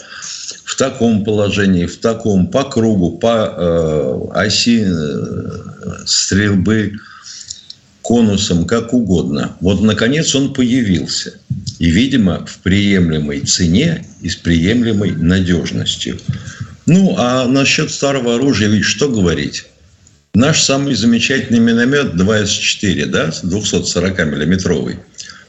в 0.63 0.75
таком 0.75 1.23
положении, 1.23 1.85
в 1.85 1.97
таком, 1.97 2.47
по 2.47 2.63
кругу, 2.63 3.17
по 3.17 3.53
э, 3.55 4.45
оси 4.45 4.83
э, 4.85 6.05
стрельбы 6.05 6.93
конусом, 8.01 8.65
как 8.65 8.93
угодно. 8.93 9.55
Вот, 9.61 9.81
наконец, 9.81 10.33
он 10.35 10.53
появился. 10.53 11.33
И, 11.79 11.89
видимо, 11.89 12.45
в 12.45 12.59
приемлемой 12.59 13.41
цене 13.41 14.05
и 14.21 14.29
с 14.29 14.35
приемлемой 14.35 15.11
надежностью. 15.11 16.19
Ну, 16.85 17.15
а 17.17 17.47
насчет 17.47 17.91
старого 17.91 18.35
оружия, 18.35 18.69
ведь 18.69 18.85
что 18.85 19.07
говорить? 19.07 19.65
Наш 20.33 20.61
самый 20.61 20.95
замечательный 20.95 21.59
миномет 21.59 22.13
2С4, 22.15 23.05
да, 23.07 23.29
240-миллиметровый, 23.43 24.97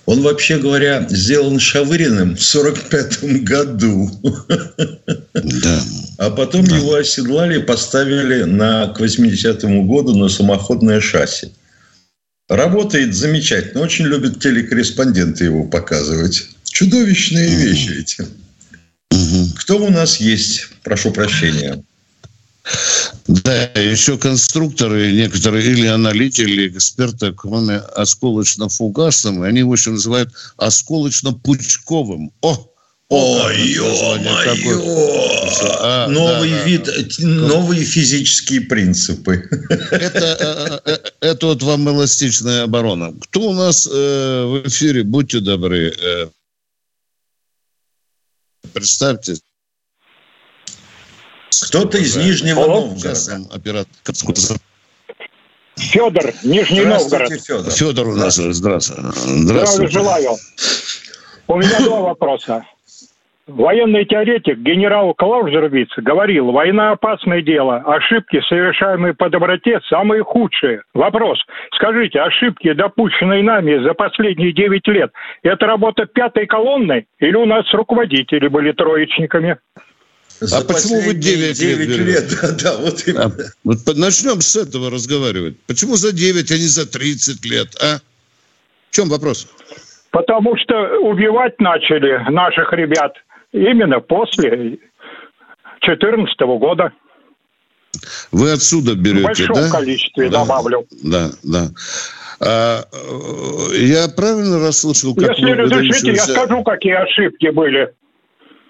он, 0.04 0.22
вообще 0.22 0.58
говоря, 0.58 1.06
сделан 1.08 1.60
Шавыриным 1.60 2.36
в 2.36 2.42
45 2.42 3.42
году. 3.44 4.10
Да. 5.32 5.82
А 6.18 6.30
потом 6.30 6.64
да. 6.64 6.76
его 6.76 6.94
оседлали 6.94 7.60
и 7.60 7.62
поставили 7.62 8.42
на, 8.42 8.88
к 8.88 9.00
80-му 9.00 9.84
году 9.84 10.16
на 10.16 10.28
самоходное 10.28 11.00
шасси. 11.00 11.52
Работает 12.48 13.14
замечательно. 13.14 13.82
Очень 13.82 14.06
любят 14.06 14.40
телекорреспонденты 14.40 15.44
его 15.44 15.64
показывать. 15.64 16.48
Чудовищные 16.64 17.48
mm 17.48 17.56
вещи 17.56 17.90
эти. 18.00 18.26
mm 19.12 19.56
Кто 19.58 19.78
у 19.78 19.90
нас 19.90 20.16
есть? 20.16 20.68
Прошу 20.82 21.12
прощения. 21.12 21.82
Да, 23.26 23.64
еще 23.80 24.18
конструкторы 24.18 25.12
некоторые 25.12 25.70
или 25.70 25.86
аналитики, 25.86 26.42
или 26.42 26.68
эксперты, 26.68 27.32
кроме 27.32 27.76
осколочно-фугасным, 27.96 29.42
они 29.42 29.60
его 29.60 29.74
еще 29.74 29.90
называют 29.90 30.30
осколочно-пучковым. 30.56 32.32
О, 32.40 32.68
Ой, 33.08 33.68
ё-моё! 33.68 34.80
А, 35.80 36.08
Новый 36.08 36.50
да, 36.50 36.64
вид, 36.64 36.84
да. 36.84 37.26
новые 37.26 37.84
физические 37.84 38.62
принципы. 38.62 39.46
Это, 39.68 40.80
э, 40.86 40.92
э, 40.92 40.98
это 41.20 41.46
вот 41.48 41.62
вам 41.62 41.88
эластичная 41.90 42.62
оборона. 42.62 43.12
Кто 43.20 43.50
у 43.50 43.52
нас 43.52 43.86
э, 43.86 44.44
в 44.46 44.66
эфире? 44.66 45.02
Будьте 45.04 45.40
добры. 45.40 45.94
Представьте. 48.72 49.36
Кто-то 51.68 51.98
из 51.98 52.16
Нижнего 52.16 52.66
Новгорода. 52.66 53.54
Оператор. 53.54 53.92
Федор, 55.76 56.32
Нижний 56.44 56.84
Новгород. 56.84 57.32
Федор. 57.32 57.70
Федор 57.70 58.08
у 58.08 58.16
нас. 58.16 58.36
Здравствуйте. 58.36 59.02
Здравствуйте. 59.14 59.92
Желаю. 59.92 60.30
У 61.48 61.56
меня 61.56 61.80
два 61.80 62.00
вопроса. 62.00 62.64
Военный 63.48 64.04
теоретик 64.04 64.58
генерал 64.58 65.14
Клаузервиц 65.14 65.88
говорил, 65.96 66.52
война 66.52 66.92
опасное 66.92 67.42
дело, 67.42 67.78
ошибки, 67.78 68.40
совершаемые 68.48 69.14
по 69.14 69.28
доброте, 69.28 69.80
самые 69.88 70.22
худшие. 70.22 70.82
Вопрос. 70.94 71.40
Скажите, 71.74 72.20
ошибки, 72.20 72.72
допущенные 72.72 73.42
нами 73.42 73.82
за 73.82 73.94
последние 73.94 74.52
9 74.52 74.86
лет, 74.88 75.10
это 75.42 75.66
работа 75.66 76.06
пятой 76.06 76.46
колонны 76.46 77.06
или 77.18 77.34
у 77.34 77.44
нас 77.44 77.64
руководители 77.74 78.46
были 78.46 78.70
троечниками? 78.72 79.58
За 80.40 80.58
а 80.58 80.64
почему 80.64 81.00
вы 81.00 81.14
9, 81.14 81.58
9 81.58 81.88
лет? 81.88 81.98
лет 81.98 82.40
да, 82.40 82.50
да, 82.52 82.76
вот 82.78 83.06
именно. 83.06 83.24
А, 83.24 83.32
вот 83.64 83.78
начнем 83.96 84.40
с 84.40 84.56
этого 84.56 84.90
разговаривать. 84.90 85.56
Почему 85.66 85.96
за 85.96 86.12
9, 86.12 86.50
а 86.50 86.54
не 86.54 86.66
за 86.66 86.86
30 86.86 87.44
лет, 87.44 87.68
а? 87.80 87.98
В 88.90 88.94
чем 88.94 89.08
вопрос? 89.08 89.48
Потому 90.10 90.56
что 90.56 90.74
убивать 90.98 91.58
начали 91.60 92.30
наших 92.30 92.72
ребят– 92.72 93.12
Именно 93.52 94.00
после 94.00 94.78
2014 95.82 96.40
года. 96.58 96.92
Вы 98.32 98.52
отсюда 98.52 98.94
берете, 98.94 99.20
В 99.20 99.24
большом 99.24 99.56
да? 99.56 99.70
количестве 99.70 100.30
да, 100.30 100.40
добавлю. 100.40 100.86
Да, 101.02 101.30
да. 101.42 101.68
А, 102.40 102.84
э, 102.90 103.76
я 103.76 104.08
правильно 104.08 104.58
расслышал? 104.58 105.14
Как 105.14 105.36
Если 105.36 105.52
разрешите, 105.52 106.12
я 106.12 106.24
скажу, 106.24 106.62
какие 106.64 106.94
ошибки 106.94 107.50
были. 107.50 107.92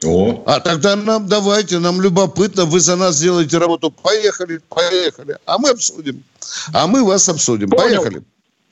О. 0.04 0.42
А 0.46 0.60
тогда 0.60 0.96
нам 0.96 1.28
давайте, 1.28 1.78
нам 1.78 2.00
любопытно, 2.00 2.64
вы 2.64 2.80
за 2.80 2.96
нас 2.96 3.16
сделаете 3.16 3.58
работу. 3.58 3.90
Поехали, 3.90 4.60
поехали. 4.68 5.36
А 5.46 5.58
мы 5.58 5.70
обсудим. 5.70 6.22
А 6.74 6.86
мы 6.86 7.04
вас 7.04 7.28
обсудим. 7.28 7.70
Понял. 7.70 8.02
Поехали. 8.02 8.22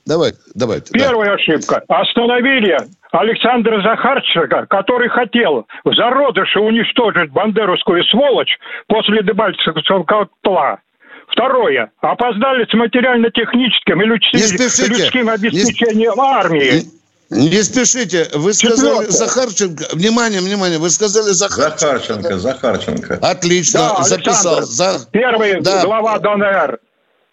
Давай, 0.05 0.33
давайте. 0.55 0.91
Первая 0.93 1.29
да. 1.29 1.35
ошибка. 1.35 1.83
Остановили 1.87 2.77
Александра 3.11 3.81
Захарченко, 3.81 4.65
который 4.67 5.09
хотел 5.09 5.67
в 5.83 5.93
зародыше 5.93 6.59
уничтожить 6.59 7.31
бандеровскую 7.31 8.03
сволочь 8.05 8.57
после 8.87 9.21
Дебальцевского 9.23 10.03
котла. 10.03 10.79
Второе. 11.27 11.91
Опоздали 12.01 12.65
с 12.65 12.73
материально-техническим 12.73 14.01
и 14.01 14.05
людским, 14.05 14.39
людским 14.39 15.29
обеспечением 15.29 16.13
не, 16.15 16.21
армии. 16.21 17.00
Не, 17.31 17.63
спешите. 17.63 18.29
Вы 18.33 18.53
сказали 18.53 19.05
Четвертое. 19.05 19.11
Захарченко. 19.11 19.85
Внимание, 19.93 20.41
внимание. 20.41 20.79
Вы 20.79 20.89
сказали 20.89 21.31
Захарченко. 21.31 21.79
Захарченко, 21.79 22.37
Захарченко. 22.37 23.19
Отлично. 23.21 23.79
Да, 23.79 24.03
Записал. 24.03 24.61
За... 24.63 24.99
Первый 25.11 25.61
да. 25.61 25.81
глава 25.85 26.19
ДНР. 26.19 26.79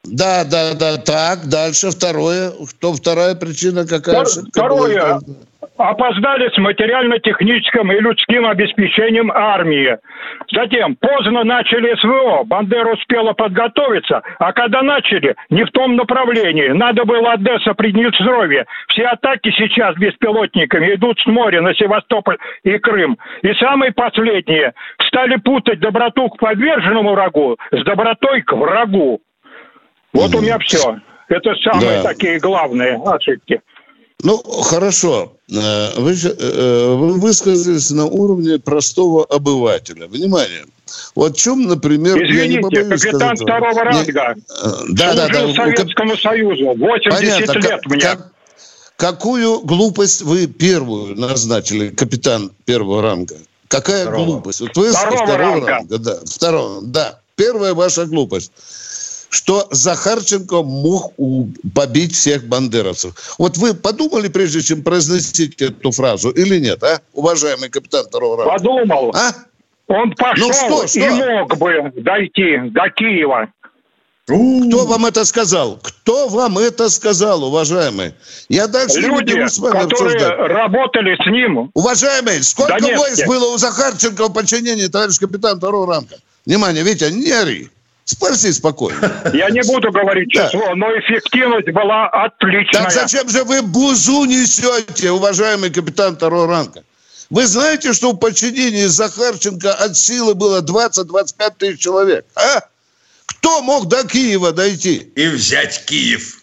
Да, 0.04 0.44
да, 0.44 0.74
да. 0.74 0.98
Так, 0.98 1.48
дальше 1.48 1.90
второе. 1.90 2.52
Кто 2.70 2.92
вторая 2.94 3.34
причина 3.34 3.84
какая? 3.86 4.24
Второе. 4.24 5.20
Опоздали 5.78 6.48
с 6.52 6.58
материально-техническим 6.58 7.92
и 7.92 8.00
людским 8.00 8.46
обеспечением 8.46 9.30
армии. 9.30 9.96
Затем 10.52 10.96
поздно 10.96 11.44
начали 11.44 11.94
СВО. 12.00 12.42
Бандера 12.42 12.94
успела 12.94 13.32
подготовиться, 13.32 14.22
а 14.40 14.52
когда 14.52 14.82
начали, 14.82 15.36
не 15.50 15.64
в 15.64 15.70
том 15.70 15.94
направлении. 15.94 16.70
Надо 16.70 17.04
было 17.04 17.34
Одесса, 17.34 17.74
Приднестровье. 17.74 18.66
Все 18.88 19.04
атаки 19.04 19.52
сейчас 19.56 19.94
беспилотниками 19.96 20.94
идут 20.96 21.20
с 21.20 21.26
моря 21.26 21.60
на 21.62 21.72
Севастополь 21.74 22.38
и 22.64 22.76
Крым. 22.78 23.16
И 23.42 23.54
самые 23.54 23.92
последние 23.92 24.72
стали 25.06 25.36
путать 25.36 25.78
доброту 25.78 26.28
к 26.28 26.38
подверженному 26.38 27.12
врагу 27.12 27.56
с 27.70 27.84
добротой 27.84 28.42
к 28.42 28.52
врагу. 28.52 29.20
Вот 30.12 30.34
у 30.34 30.40
меня 30.40 30.58
все. 30.58 30.96
Это 31.28 31.54
самые 31.56 32.02
да. 32.02 32.08
такие 32.08 32.40
главные 32.40 32.98
ошибки. 33.06 33.60
Ну, 34.24 34.38
хорошо. 34.38 35.32
Э, 35.48 35.92
вы, 35.96 36.12
э, 36.12 36.94
вы 36.94 37.12
высказались 37.20 37.90
на 37.90 38.06
уровне 38.06 38.58
простого 38.58 39.24
обывателя. 39.24 40.08
Внимание. 40.08 40.64
Вот 41.14 41.36
в 41.36 41.40
чем, 41.40 41.64
например... 41.68 42.16
Извините, 42.22 42.84
капитан 42.84 43.36
сказать, 43.36 43.40
второго 43.40 43.84
ранга. 43.84 44.34
Э, 44.34 44.70
да, 44.88 45.14
да, 45.14 45.28
да. 45.28 45.54
Советскому 45.54 46.10
Кап... 46.10 46.20
Союзу. 46.20 46.74
80 46.76 47.46
Понятно. 47.46 47.58
лет 47.60 47.86
мне. 47.86 48.00
Как, 48.00 48.32
какую 48.96 49.60
глупость 49.60 50.22
вы 50.22 50.48
первую 50.48 51.14
назначили, 51.16 51.90
капитан 51.90 52.50
первого 52.64 53.02
ранга? 53.02 53.36
Какая 53.68 54.02
второго. 54.02 54.24
глупость? 54.24 54.60
Вот 54.60 54.76
вы 54.76 54.90
второго, 54.90 55.16
второго 55.16 55.38
ранга. 55.38 55.66
ранга. 55.68 55.98
Да, 55.98 56.18
второго, 56.24 56.82
да. 56.82 57.20
Первая 57.36 57.72
ваша 57.72 58.04
глупость 58.06 58.50
что 59.30 59.68
Захарченко 59.70 60.62
мог 60.62 61.12
побить 61.74 62.14
всех 62.14 62.44
бандеровцев. 62.44 63.34
Вот 63.38 63.56
вы 63.56 63.74
подумали, 63.74 64.28
прежде 64.28 64.62
чем 64.62 64.82
произносить 64.82 65.60
эту 65.60 65.90
фразу, 65.90 66.30
или 66.30 66.58
нет, 66.58 66.82
а, 66.82 67.00
уважаемый 67.12 67.68
капитан 67.68 68.04
второго 68.06 68.38
ранга? 68.38 68.52
Подумал. 68.52 69.12
А? 69.14 69.32
Он 69.88 70.12
пошел 70.14 70.48
ну, 70.48 70.52
что, 70.52 70.86
что? 70.86 71.00
и 71.00 71.08
мог 71.10 71.56
бы 71.56 71.92
дойти 71.96 72.58
до 72.70 72.90
Киева. 72.90 73.48
Кто 74.28 74.84
вам 74.84 75.06
это 75.06 75.24
сказал? 75.24 75.78
Кто 75.82 76.28
вам 76.28 76.58
это 76.58 76.90
сказал, 76.90 77.44
уважаемый? 77.44 78.12
Я 78.50 78.66
дальше 78.66 79.00
Люди, 79.00 79.32
не 79.32 79.48
с 79.48 79.58
вами 79.58 79.88
которые 79.88 80.16
обсуждать. 80.16 80.38
работали 80.50 81.16
с 81.16 81.26
ним. 81.30 81.70
Уважаемый, 81.72 82.42
сколько 82.42 82.76
войск 82.94 83.26
было 83.26 83.54
у 83.54 83.56
Захарченко 83.56 84.28
в 84.28 84.32
подчинении, 84.34 84.86
товарищ 84.88 85.18
капитан 85.18 85.56
второго 85.56 85.86
ранга? 85.94 86.16
Внимание, 86.44 86.84
Витя, 86.84 87.10
не 87.10 87.30
ори. 87.30 87.70
Спроси 88.08 88.54
спокойно. 88.54 89.30
Я 89.34 89.50
не 89.50 89.60
буду 89.60 89.92
говорить 89.92 90.32
число, 90.32 90.68
да. 90.68 90.74
но 90.76 90.86
эффективность 90.98 91.70
была 91.72 92.08
отличная. 92.08 92.84
Так 92.84 92.90
зачем 92.90 93.28
же 93.28 93.44
вы 93.44 93.60
бузу 93.60 94.24
несете, 94.24 95.10
уважаемый 95.10 95.68
капитан 95.68 96.16
второго 96.16 96.46
ранга? 96.46 96.84
Вы 97.28 97.46
знаете, 97.46 97.92
что 97.92 98.12
в 98.12 98.16
подчинении 98.16 98.86
Захарченко 98.86 99.74
от 99.74 99.98
силы 99.98 100.34
было 100.34 100.62
20-25 100.62 101.52
тысяч 101.58 101.80
человек? 101.80 102.24
А? 102.34 102.62
Кто 103.26 103.60
мог 103.60 103.88
до 103.88 104.08
Киева 104.08 104.52
дойти? 104.52 105.12
И 105.14 105.26
взять 105.28 105.84
Киев. 105.84 106.37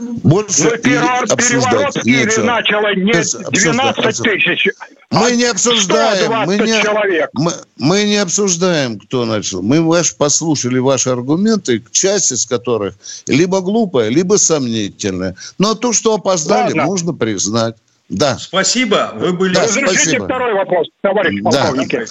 Больше 0.00 0.64
ну, 0.64 0.70
переворот 0.78 1.96
в 1.96 2.00
Киеве 2.02 2.42
начало 2.42 2.94
не 2.94 3.12
12 3.12 4.22
тысяч, 4.22 4.68
мы 5.10 5.26
а 5.26 5.30
не 5.30 5.44
обсуждаем, 5.44 6.46
мы 6.46 6.56
не, 6.56 6.82
человек. 6.82 7.30
Мы, 7.34 7.52
мы 7.76 8.04
не 8.04 8.16
обсуждаем, 8.16 8.98
кто 8.98 9.26
начал. 9.26 9.60
Мы 9.60 9.82
ваш, 9.82 10.16
послушали 10.16 10.78
ваши 10.78 11.10
аргументы, 11.10 11.82
часть 11.90 12.32
из 12.32 12.46
которых 12.46 12.94
либо 13.26 13.60
глупая, 13.60 14.08
либо 14.08 14.36
сомнительная. 14.36 15.36
Но 15.58 15.74
то, 15.74 15.92
что 15.92 16.14
опоздали, 16.14 16.68
Ладно. 16.68 16.84
можно 16.84 17.12
признать. 17.12 17.76
Да. 18.08 18.38
Спасибо. 18.38 19.12
Вы 19.14 19.32
были... 19.32 19.54
Да, 19.54 19.62
Разрешите 19.62 20.00
спасибо. 20.00 20.24
второй 20.24 20.54
вопрос, 20.54 20.88
товарищ 21.00 21.42
полковник. 21.42 21.90
Да. 21.90 22.04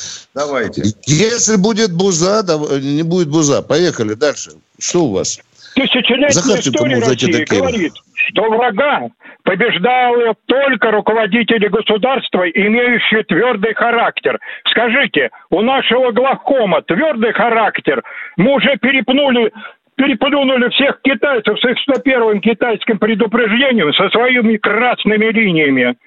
Давайте. 0.45 0.84
Если 1.06 1.56
будет 1.58 1.91
буза, 1.91 2.45
не 2.82 3.04
будет 3.04 3.30
буза. 3.30 3.62
Поехали 3.62 4.13
дальше. 4.13 4.52
Что 4.80 5.06
у 5.06 5.12
вас? 5.12 5.39
Тысячелетняя 5.75 6.60
история 6.60 6.95
России 6.95 7.45
говорит, 7.45 7.93
что 8.13 8.49
врага 8.49 9.10
побеждали 9.43 10.34
только 10.45 10.91
руководители 10.91 11.67
государства, 11.67 12.47
имеющие 12.49 13.23
твердый 13.23 13.73
характер. 13.73 14.39
Скажите, 14.69 15.29
у 15.49 15.62
нашего 15.62 16.12
главкома 16.12 16.82
твердый 16.82 17.34
характер. 17.34 18.03
Мы 18.38 18.55
уже 18.55 18.77
перепнули 18.77 19.51
переплюнули 19.95 20.69
всех 20.69 21.01
китайцев 21.01 21.60
с 21.60 21.65
их 21.65 21.77
101-м 21.89 22.39
китайским 22.39 22.99
предупреждением 22.99 23.93
со 23.93 24.10
своими 24.10 24.55
красными 24.55 25.25
линиями. 25.25 25.97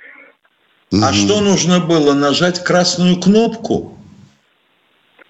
А 0.92 1.12
что 1.12 1.40
нужно 1.40 1.78
было? 1.80 2.14
Нажать 2.14 2.64
красную 2.64 3.16
кнопку? 3.16 3.98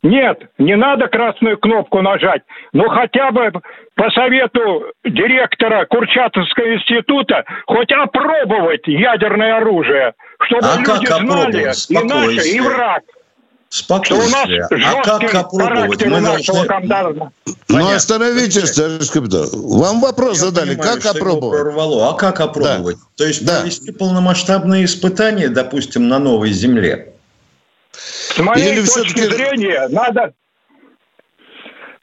Нет, 0.02 0.50
не 0.58 0.76
надо 0.76 1.06
красную 1.06 1.58
кнопку 1.58 2.02
нажать. 2.02 2.42
Но 2.72 2.88
хотя 2.88 3.30
бы 3.30 3.52
по 3.94 4.10
совету 4.10 4.86
директора 5.04 5.86
Курчатовского 5.86 6.74
института 6.74 7.44
хоть 7.66 7.92
опробовать 7.92 8.86
ядерное 8.86 9.58
оружие, 9.58 10.14
чтобы 10.44 10.66
а 10.66 10.76
люди 10.78 11.06
знали 11.06 11.72
и 11.88 12.04
наше, 12.04 12.48
и 12.48 12.60
враг. 12.60 13.02
Спокойствие. 13.68 14.68
А 14.70 15.02
как 15.02 15.34
опробовать? 15.34 16.04
Мы 16.04 16.20
должны... 16.20 17.30
Ну, 17.68 17.94
остановитесь, 17.94 18.72
товарищ 18.72 19.08
капитан. 19.08 19.48
Вам 19.52 20.00
вопрос 20.00 20.38
Я 20.38 20.46
задали. 20.46 20.74
Понимаю, 20.74 21.00
как 21.00 21.16
опробовать? 21.16 21.60
Прорвало. 21.60 22.10
А 22.10 22.12
как 22.14 22.40
опробовать? 22.40 22.96
Да. 22.96 23.02
То 23.16 23.24
есть 23.24 23.46
да. 23.46 23.60
провести 23.60 23.92
полномасштабные 23.92 24.84
испытания, 24.84 25.48
допустим, 25.48 26.08
на 26.08 26.18
новой 26.18 26.50
земле? 26.50 27.11
С 28.34 28.38
моей 28.38 28.72
Или 28.72 28.80
точки 28.86 29.20
зрения, 29.20 29.88
надо 29.88 30.32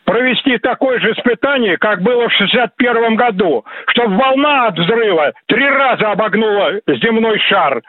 провести 0.05 0.57
такое 0.59 0.99
же 0.99 1.11
испытание, 1.13 1.77
как 1.77 2.01
было 2.01 2.27
в 2.29 2.33
61 2.33 3.15
году, 3.15 3.65
чтобы 3.87 4.15
волна 4.17 4.67
от 4.67 4.77
взрыва 4.77 5.33
три 5.47 5.67
раза 5.67 6.11
обогнула 6.11 6.73
земной 6.87 7.39
шар. 7.47 7.81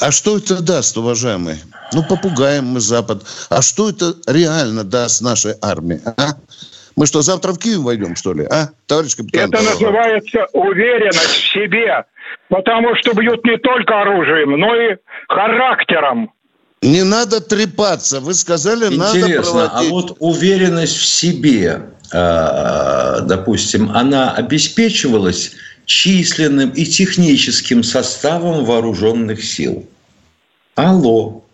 А 0.00 0.10
что 0.10 0.38
это 0.38 0.62
даст, 0.62 0.96
уважаемые? 0.96 1.58
Ну, 1.92 2.02
попугаем 2.02 2.64
мы 2.64 2.80
Запад. 2.80 3.22
А 3.50 3.62
что 3.62 3.90
это 3.90 4.14
реально 4.26 4.82
даст 4.82 5.22
нашей 5.22 5.52
армии? 5.62 6.00
А? 6.16 6.34
Мы 6.96 7.06
что, 7.06 7.22
завтра 7.22 7.52
в 7.52 7.58
Киев 7.58 7.78
войдем, 7.78 8.16
что 8.16 8.32
ли? 8.32 8.44
А, 8.44 8.70
товарищ 8.86 9.16
капитан? 9.16 9.48
Это 9.48 9.62
называется 9.62 10.46
уверенность 10.52 11.42
в 11.42 11.52
себе. 11.52 12.04
Потому 12.48 12.94
что 12.96 13.14
бьют 13.14 13.44
не 13.44 13.56
только 13.58 14.00
оружием, 14.00 14.58
но 14.58 14.74
и 14.74 14.96
характером. 15.28 16.32
Не 16.82 17.04
надо 17.04 17.40
трепаться. 17.40 18.20
Вы 18.20 18.34
сказали, 18.34 18.86
Интересно, 18.86 18.98
надо 18.98 19.38
а 19.38 19.42
проводить... 19.42 19.90
а 19.90 19.94
вот 19.94 20.16
уверенность 20.18 20.96
в 20.96 21.06
себе, 21.06 21.82
а, 22.12 23.20
допустим, 23.20 23.90
она 23.94 24.32
обеспечивалась 24.32 25.52
численным 25.86 26.70
и 26.70 26.84
техническим 26.84 27.84
составом 27.84 28.64
вооруженных 28.64 29.44
сил. 29.44 29.86
Алло. 30.74 31.44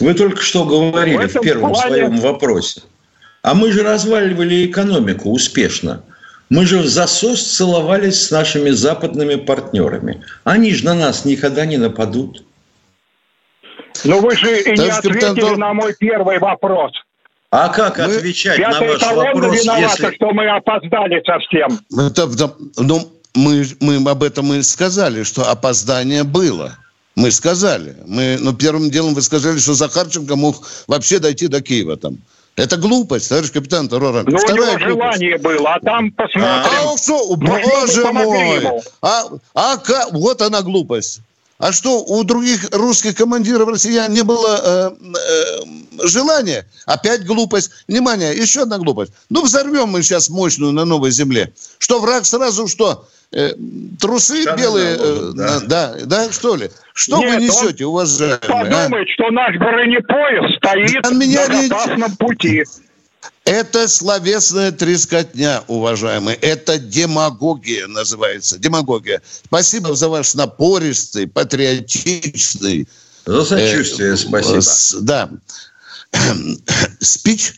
Вы 0.00 0.14
только 0.14 0.40
что 0.40 0.64
говорили 0.64 1.26
в, 1.26 1.34
в 1.34 1.40
первом 1.40 1.72
плане... 1.72 1.88
своем 1.88 2.20
вопросе. 2.20 2.82
А 3.42 3.54
мы 3.54 3.70
же 3.70 3.82
разваливали 3.82 4.66
экономику 4.66 5.30
успешно. 5.30 6.02
Мы 6.48 6.66
же 6.66 6.78
в 6.78 6.86
засос 6.88 7.42
целовались 7.42 8.24
с 8.24 8.30
нашими 8.30 8.70
западными 8.70 9.36
партнерами. 9.36 10.22
Они 10.44 10.74
же 10.74 10.84
на 10.84 10.94
нас 10.94 11.24
никогда 11.24 11.64
не 11.66 11.76
нападут. 11.76 12.44
Но 14.04 14.20
вы 14.20 14.36
же 14.36 14.62
и 14.62 14.78
не 14.78 14.88
ответили 14.88 15.20
капитан... 15.20 15.58
на 15.58 15.74
мой 15.74 15.94
первый 15.98 16.38
вопрос. 16.38 16.92
А 17.50 17.68
как 17.68 17.98
мы... 17.98 18.16
отвечать 18.16 18.58
на 18.58 18.80
ваш 18.80 19.02
вопрос, 19.02 19.60
виновата, 19.60 19.82
если... 19.82 20.14
что 20.14 20.32
мы 20.32 20.48
опоздали 20.48 21.22
совсем. 21.24 21.80
Это, 21.98 22.28
ну, 22.76 23.12
мы, 23.34 23.64
мы 23.80 24.10
об 24.10 24.22
этом 24.22 24.52
и 24.54 24.62
сказали, 24.62 25.24
что 25.24 25.50
опоздание 25.50 26.22
было. 26.22 26.76
Мы 27.16 27.30
сказали. 27.30 27.96
Мы, 28.06 28.38
ну, 28.40 28.52
первым 28.54 28.90
делом 28.90 29.14
вы 29.14 29.22
сказали, 29.22 29.58
что 29.58 29.74
Захарченко 29.74 30.36
мог 30.36 30.66
вообще 30.86 31.18
дойти 31.18 31.48
до 31.48 31.60
Киева 31.60 31.96
там. 31.96 32.18
Это 32.56 32.76
глупость, 32.76 33.28
товарищ 33.28 33.50
капитан 33.50 33.88
Тароран. 33.88 34.26
Ну, 34.28 34.38
Вторая 34.38 34.76
у 34.76 34.78
него 34.78 34.94
глупость. 34.94 35.20
желание 35.20 35.38
было, 35.38 35.74
а 35.74 35.80
там 35.80 36.10
посмотрим. 36.12 36.44
А, 36.44 36.92
а 36.92 36.98
что, 36.98 37.36
боже 37.36 38.12
мой! 38.12 38.82
А, 39.02 39.24
а, 39.54 39.76
вот 40.12 40.42
она 40.42 40.60
глупость. 40.62 41.20
А 41.60 41.72
что, 41.72 42.02
у 42.02 42.24
других 42.24 42.70
русских 42.72 43.14
командиров 43.16 43.68
россиян 43.68 44.10
не 44.10 44.22
было 44.22 44.60
э, 44.64 44.90
э, 46.02 46.06
желания? 46.08 46.64
Опять 46.86 47.26
глупость. 47.26 47.70
Внимание, 47.86 48.34
еще 48.34 48.62
одна 48.62 48.78
глупость. 48.78 49.12
Ну, 49.28 49.44
взорвем 49.44 49.88
мы 49.88 50.02
сейчас 50.02 50.30
мощную 50.30 50.72
на 50.72 50.86
новой 50.86 51.10
земле. 51.10 51.52
Что, 51.78 52.00
враг 52.00 52.24
сразу 52.24 52.66
что? 52.66 53.06
Э, 53.32 53.50
трусы 54.00 54.40
Штаны 54.40 54.58
белые? 54.58 54.96
Э, 54.98 55.32
да. 55.34 55.60
да, 55.60 55.94
да, 56.06 56.32
что 56.32 56.56
ли? 56.56 56.70
Что 56.94 57.18
Нет, 57.18 57.34
вы 57.34 57.44
несете, 57.44 57.84
уважаемые? 57.84 58.38
А? 58.42 58.64
Подумает, 58.64 59.08
а? 59.08 59.12
что 59.12 59.30
наш 59.30 59.56
бронепоезд 59.58 60.56
стоит 60.56 61.04
на 61.04 61.14
меня 61.14 61.46
на 61.46 61.62
безопасном 61.62 62.10
не... 62.10 62.16
пути. 62.16 62.64
Это 63.50 63.88
словесная 63.88 64.70
трескотня, 64.70 65.64
уважаемые. 65.66 66.36
Это 66.36 66.78
демагогия 66.78 67.88
называется. 67.88 68.56
Демагогия. 68.58 69.22
Спасибо 69.44 69.96
за 69.96 70.08
ваш 70.08 70.34
напористый, 70.34 71.26
патриотичный... 71.26 72.86
За 73.26 73.44
сочувствие, 73.44 74.12
э, 74.12 74.16
спасибо. 74.16 74.60
С, 74.60 74.94
да. 75.00 75.30
Спич. 77.00 77.54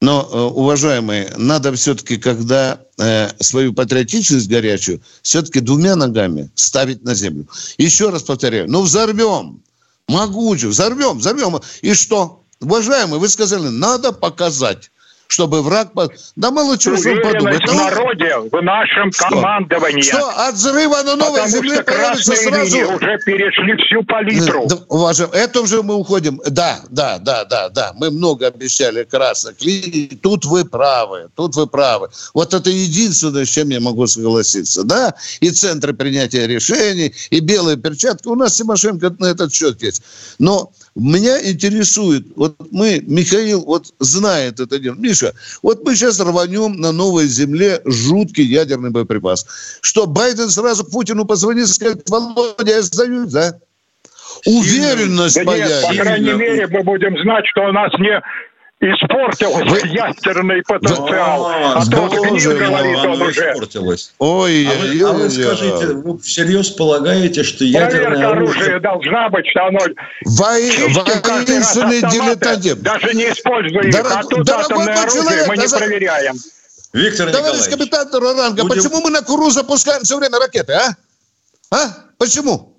Но, 0.00 0.28
э, 0.28 0.36
уважаемые, 0.58 1.32
надо 1.36 1.72
все-таки, 1.74 2.16
когда 2.16 2.80
э, 2.98 3.30
свою 3.38 3.72
патриотичность 3.72 4.48
горячую, 4.48 5.00
все-таки 5.22 5.60
двумя 5.60 5.94
ногами 5.94 6.50
ставить 6.56 7.04
на 7.04 7.14
землю. 7.14 7.46
Еще 7.78 8.10
раз 8.10 8.24
повторяю, 8.24 8.68
ну 8.68 8.82
взорвем, 8.82 9.62
могуче, 10.08 10.66
взорвем, 10.66 11.18
взорвем. 11.18 11.60
И 11.82 11.94
что? 11.94 12.42
Уважаемые, 12.60 13.20
вы 13.20 13.28
сказали, 13.28 13.68
надо 13.68 14.10
показать 14.10 14.90
чтобы 15.28 15.62
враг... 15.62 15.90
Да 16.36 16.50
мало 16.50 16.78
чего 16.78 16.96
подумать. 16.96 17.62
в 17.62 17.74
народе, 17.74 18.34
в 18.50 18.62
нашем 18.62 19.12
что? 19.12 19.28
командовании. 19.28 20.00
Что, 20.00 20.26
от 20.26 20.54
взрыва 20.54 21.02
на 21.02 21.16
новой 21.16 21.42
Потому 21.42 21.48
земле 21.48 21.82
появится 21.82 22.34
сразу... 22.34 22.78
уже 22.94 23.18
перешли 23.24 23.76
всю 23.84 24.02
палитру. 24.04 24.66
Да, 24.66 24.78
уважаем, 24.88 25.30
это 25.32 25.60
уже 25.60 25.82
мы 25.82 25.96
уходим. 25.96 26.40
Да, 26.46 26.80
да, 26.88 27.18
да, 27.18 27.44
да, 27.44 27.68
да. 27.68 27.92
Мы 27.94 28.10
много 28.10 28.46
обещали 28.46 29.04
красных 29.04 29.60
линий. 29.60 30.18
Тут 30.20 30.46
вы 30.46 30.64
правы, 30.64 31.28
тут 31.36 31.54
вы 31.56 31.66
правы. 31.66 32.08
Вот 32.32 32.54
это 32.54 32.70
единственное, 32.70 33.44
с 33.44 33.50
чем 33.50 33.68
я 33.68 33.80
могу 33.80 34.06
согласиться. 34.06 34.82
Да, 34.82 35.14
и 35.40 35.50
центры 35.50 35.92
принятия 35.92 36.46
решений, 36.46 37.14
и 37.28 37.40
белые 37.40 37.76
перчатки. 37.76 38.28
У 38.28 38.34
нас 38.34 38.54
Тимошенко 38.54 39.14
на 39.18 39.26
этот 39.26 39.52
счет 39.52 39.82
есть. 39.82 40.02
Но 40.38 40.72
меня 41.00 41.40
интересует, 41.48 42.26
вот 42.34 42.56
мы, 42.72 43.00
Михаил, 43.06 43.64
вот 43.64 43.92
знает 44.00 44.60
это 44.60 44.78
дело. 44.78 44.94
Миша, 44.96 45.32
вот 45.62 45.84
мы 45.84 45.94
сейчас 45.94 46.18
рванем 46.20 46.80
на 46.80 46.92
новой 46.92 47.26
земле 47.26 47.80
жуткий 47.84 48.44
ядерный 48.44 48.90
боеприпас. 48.90 49.46
Что, 49.80 50.06
Байден 50.06 50.50
сразу 50.50 50.84
Путину 50.84 51.24
позвонит 51.24 51.64
и 51.64 51.72
скажет, 51.72 52.08
Володя, 52.08 52.72
я 52.72 52.82
сдаюсь, 52.82 53.30
да? 53.30 53.54
Уверенность 54.44 55.36
да 55.36 55.44
появится. 55.44 55.88
Нет, 55.88 55.98
по 55.98 56.02
крайней 56.04 56.32
мере, 56.32 56.66
мы 56.66 56.82
будем 56.82 57.20
знать, 57.22 57.44
что 57.46 57.62
у 57.62 57.72
нас 57.72 57.92
не 57.98 58.20
испортился 58.80 59.64
Вы... 59.64 59.80
ядерный 59.88 60.62
потенциал. 60.62 61.46
А, 61.46 61.82
а 61.82 61.86
то 61.86 62.08
гнил, 62.08 62.56
говорит 62.56 62.98
он 62.98 63.22
уже. 63.22 63.52
Испортилось. 63.52 64.12
Ой, 64.18 64.66
а, 64.66 64.70
вы, 64.78 65.02
а 65.02 65.12
вы 65.12 65.30
скажите, 65.30 65.86
вы 65.94 66.18
всерьез 66.18 66.70
полагаете, 66.70 67.42
что 67.42 67.64
ядерное 67.64 68.28
оружие... 68.28 68.78
должна 68.80 69.28
быть, 69.30 69.46
что 69.48 69.66
оно 69.66 69.80
Воинственный 70.24 72.00
дилетантизм. 72.00 72.82
Даже 72.82 73.14
не 73.14 73.24
используя 73.24 73.82
их, 73.82 73.96
а 73.96 74.22
тут 74.22 74.48
атомное 74.48 74.94
оружие 75.02 75.22
человек, 75.22 75.48
мы 75.48 75.56
не 75.56 75.68
проверяем. 75.68 76.36
Виктор 76.92 77.30
Товарищ 77.30 77.68
капитан 77.68 78.08
Ранга, 78.12 78.62
будем... 78.62 78.68
почему 78.68 79.00
мы 79.02 79.10
на 79.10 79.22
Куру 79.22 79.50
запускаем 79.50 80.02
все 80.04 80.16
время 80.16 80.38
ракеты, 80.38 80.72
а? 80.72 80.96
А? 81.70 81.94
Почему? 82.16 82.77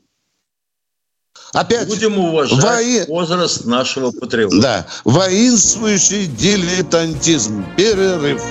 Опять 1.53 1.87
Будем 1.87 2.17
уважать 2.17 2.63
вои... 2.63 3.05
возраст 3.07 3.65
нашего 3.65 4.11
патриота. 4.11 4.61
Да. 4.61 4.87
Воинствующий 5.03 6.27
дилетантизм. 6.27 7.65
Перерыв. 7.75 8.41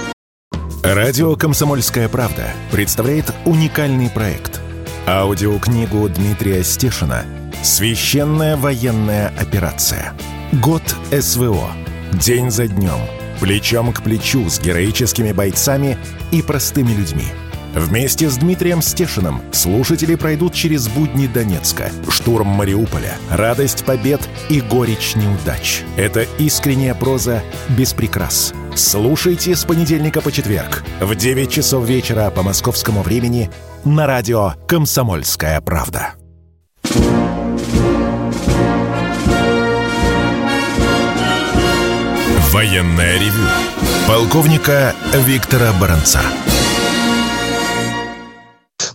Радио 0.83 1.37
«Комсомольская 1.37 2.09
правда» 2.09 2.53
представляет 2.71 3.33
уникальный 3.45 4.09
проект. 4.09 4.61
Аудиокнигу 5.07 6.09
Дмитрия 6.09 6.63
Стешина 6.65 7.25
«Священная 7.63 8.57
военная 8.57 9.33
операция. 9.39 10.15
Год 10.53 10.83
СВО. 11.11 11.71
День 12.13 12.51
за 12.51 12.69
днем. 12.69 13.01
Плечом 13.41 13.93
к 13.93 14.03
плечу 14.03 14.49
с 14.49 14.61
героическими 14.61 15.33
бойцами 15.33 15.99
и 16.31 16.43
простыми 16.43 16.93
людьми» 16.93 17.27
Вместе 17.74 18.28
с 18.28 18.37
Дмитрием 18.37 18.83
Стешиным 18.83 19.42
слушатели 19.52 20.14
пройдут 20.14 20.54
через 20.54 20.88
будни 20.88 21.26
Донецка, 21.26 21.90
штурм 22.09 22.48
Мариуполя, 22.48 23.16
радость 23.31 23.85
побед 23.85 24.20
и 24.48 24.61
горечь 24.61 25.14
неудач. 25.14 25.83
Это 25.96 26.22
искренняя 26.38 26.94
проза 26.94 27.42
без 27.68 27.92
прикрас. 27.92 28.52
Слушайте 28.74 29.54
с 29.54 29.64
понедельника 29.64 30.20
по 30.20 30.33
четверг 30.33 30.85
в 31.00 31.14
9 31.14 31.50
часов 31.50 31.85
вечера 31.87 32.31
по 32.31 32.42
московскому 32.42 33.02
времени 33.02 33.50
на 33.85 34.07
радио 34.07 34.54
«Комсомольская 34.66 35.61
правда». 35.61 36.14
Военная 42.50 43.18
ревю. 43.18 43.44
Полковника 44.09 44.94
Виктора 45.12 45.72
Баранца. 45.78 46.20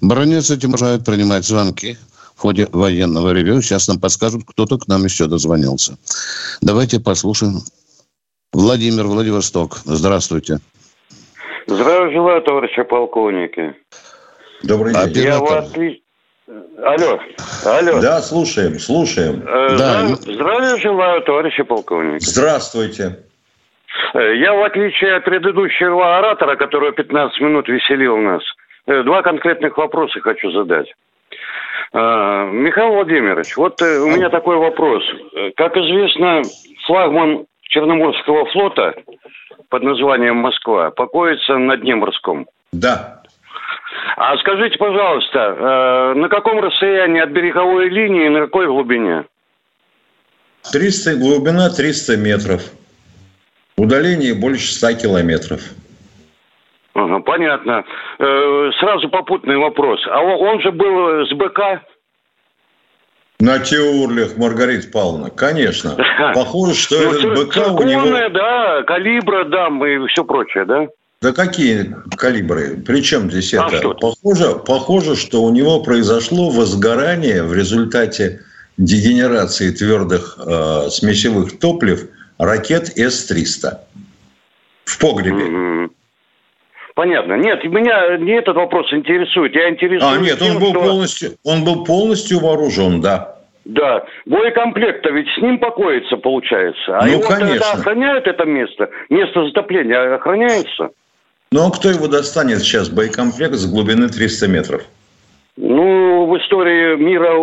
Баронец 0.03 0.51
этим 0.51 0.71
продолжает 0.71 1.05
принимать 1.05 1.45
звонки 1.45 1.95
в 2.35 2.41
ходе 2.41 2.67
военного 2.73 3.31
ревю. 3.31 3.61
Сейчас 3.61 3.87
нам 3.87 4.01
подскажут, 4.01 4.43
кто-то 4.45 4.77
к 4.77 4.89
нам 4.89 5.05
еще 5.05 5.27
дозвонился. 5.27 5.97
Давайте 6.61 6.99
послушаем. 6.99 7.61
Владимир, 8.51 9.05
Владивосток. 9.05 9.77
Здравствуйте. 9.85 10.59
Здравия 11.67 12.11
желаю, 12.11 12.41
товарищи 12.41 12.83
полковники. 12.83 13.75
Добрый 14.63 14.93
день. 14.93 15.23
Я 15.23 15.39
вас... 15.39 15.71
Алло, 16.83 17.19
алло. 17.63 18.01
Да, 18.01 18.21
слушаем, 18.21 18.77
слушаем. 18.79 19.41
Э, 19.47 19.77
да. 19.77 20.07
Здравия 20.15 20.77
желаю, 20.81 21.21
товарищи 21.21 21.63
полковники. 21.63 22.25
Здравствуйте. 22.25 23.19
Э, 24.13 24.35
я, 24.35 24.53
в 24.53 24.63
отличие 24.65 25.15
от 25.15 25.23
предыдущего 25.23 26.17
оратора, 26.17 26.57
который 26.57 26.91
15 26.91 27.39
минут 27.39 27.69
веселил 27.69 28.17
нас, 28.17 28.43
Э, 28.43 28.62
два 28.85 29.21
конкретных 29.21 29.77
вопроса 29.77 30.19
хочу 30.19 30.51
задать. 30.51 30.93
А, 31.93 32.45
Михаил 32.49 32.93
Владимирович, 32.93 33.55
вот 33.57 33.81
э, 33.81 33.99
у 33.99 34.07
меня 34.07 34.29
такой 34.29 34.57
вопрос. 34.57 35.03
Как 35.55 35.77
известно, 35.77 36.41
флагман 36.85 37.45
Черноморского 37.61 38.45
флота 38.51 38.93
под 39.69 39.83
названием 39.83 40.37
«Москва» 40.37 40.91
покоится 40.91 41.57
на 41.57 41.77
дне 41.77 41.95
морском. 41.95 42.47
Да. 42.71 43.23
А 44.17 44.37
скажите, 44.37 44.77
пожалуйста, 44.77 45.39
э, 45.39 46.13
на 46.19 46.29
каком 46.29 46.59
расстоянии 46.59 47.21
от 47.21 47.29
береговой 47.29 47.89
линии 47.89 48.25
и 48.27 48.29
на 48.29 48.41
какой 48.41 48.67
глубине? 48.67 49.25
300, 50.71 51.15
глубина 51.15 51.69
300 51.69 52.17
метров. 52.17 52.61
Удаление 53.75 54.33
больше 54.33 54.71
100 54.73 54.93
километров. 54.93 55.61
Ага, 56.93 57.19
понятно. 57.19 57.83
Э, 58.19 58.71
сразу 58.79 59.09
попутный 59.09 59.57
вопрос. 59.57 59.99
А 60.07 60.21
он 60.21 60.61
же 60.61 60.71
был 60.71 61.25
с 61.25 61.33
БК? 61.33 61.81
На 63.39 63.59
Теурлях, 63.59 64.37
Маргарита 64.37 64.89
Павловна, 64.91 65.29
конечно. 65.29 65.97
Похоже, 66.33 66.75
что 66.75 66.95
ну, 66.95 67.11
этот 67.11 67.47
БК 67.47 67.71
у 67.71 67.83
него... 67.83 68.29
да, 68.29 68.83
калибра, 68.83 69.43
да, 69.45 69.67
и 69.67 70.07
все 70.07 70.23
прочее, 70.23 70.65
да? 70.65 70.87
Да 71.21 71.31
какие 71.31 71.95
калибры? 72.17 72.77
Причем 72.85 73.31
здесь 73.31 73.53
а 73.53 73.67
это? 73.67 73.77
Что? 73.77 73.93
Похоже, 73.93 74.59
похоже, 74.65 75.15
что 75.15 75.41
у 75.43 75.51
него 75.51 75.81
произошло 75.81 76.49
возгорание 76.49 77.43
в 77.43 77.53
результате 77.53 78.41
дегенерации 78.77 79.71
твердых 79.71 80.37
э, 80.37 80.89
смесевых 80.89 81.59
топлив 81.59 82.09
ракет 82.37 82.97
С-300 82.97 83.77
в 84.85 84.99
погребе. 84.99 85.43
Mm-hmm. 85.43 85.91
Понятно. 86.95 87.33
Нет, 87.33 87.63
меня 87.63 88.17
не 88.17 88.33
этот 88.33 88.55
вопрос 88.55 88.91
интересует. 88.93 89.55
Я 89.55 89.69
интересуюсь 89.69 90.03
А, 90.03 90.17
нет, 90.17 90.39
тем, 90.39 90.55
он 90.55 90.59
был 90.59 90.69
что... 90.69 90.79
полностью, 90.79 91.29
он 91.43 91.63
был 91.63 91.83
полностью 91.83 92.39
вооружен, 92.39 93.01
да. 93.01 93.35
Да. 93.65 94.03
Боекомплект-то 94.25 95.09
ведь 95.09 95.27
с 95.37 95.41
ним 95.41 95.57
покоится, 95.57 96.17
получается. 96.17 96.97
А 96.97 97.05
ну, 97.05 97.13
его 97.13 97.21
конечно. 97.21 97.47
тогда 97.47 97.71
охраняют 97.71 98.27
это 98.27 98.45
место? 98.45 98.89
Место 99.09 99.45
затопления 99.45 100.15
охраняется? 100.15 100.89
Ну, 101.51 101.67
а 101.67 101.71
кто 101.71 101.89
его 101.89 102.07
достанет 102.07 102.59
сейчас, 102.59 102.89
боекомплект 102.89 103.53
с 103.55 103.71
глубины 103.71 104.09
300 104.09 104.47
метров? 104.47 104.83
Ну, 105.55 106.25
в 106.25 106.37
истории 106.39 106.95
мира 106.95 107.37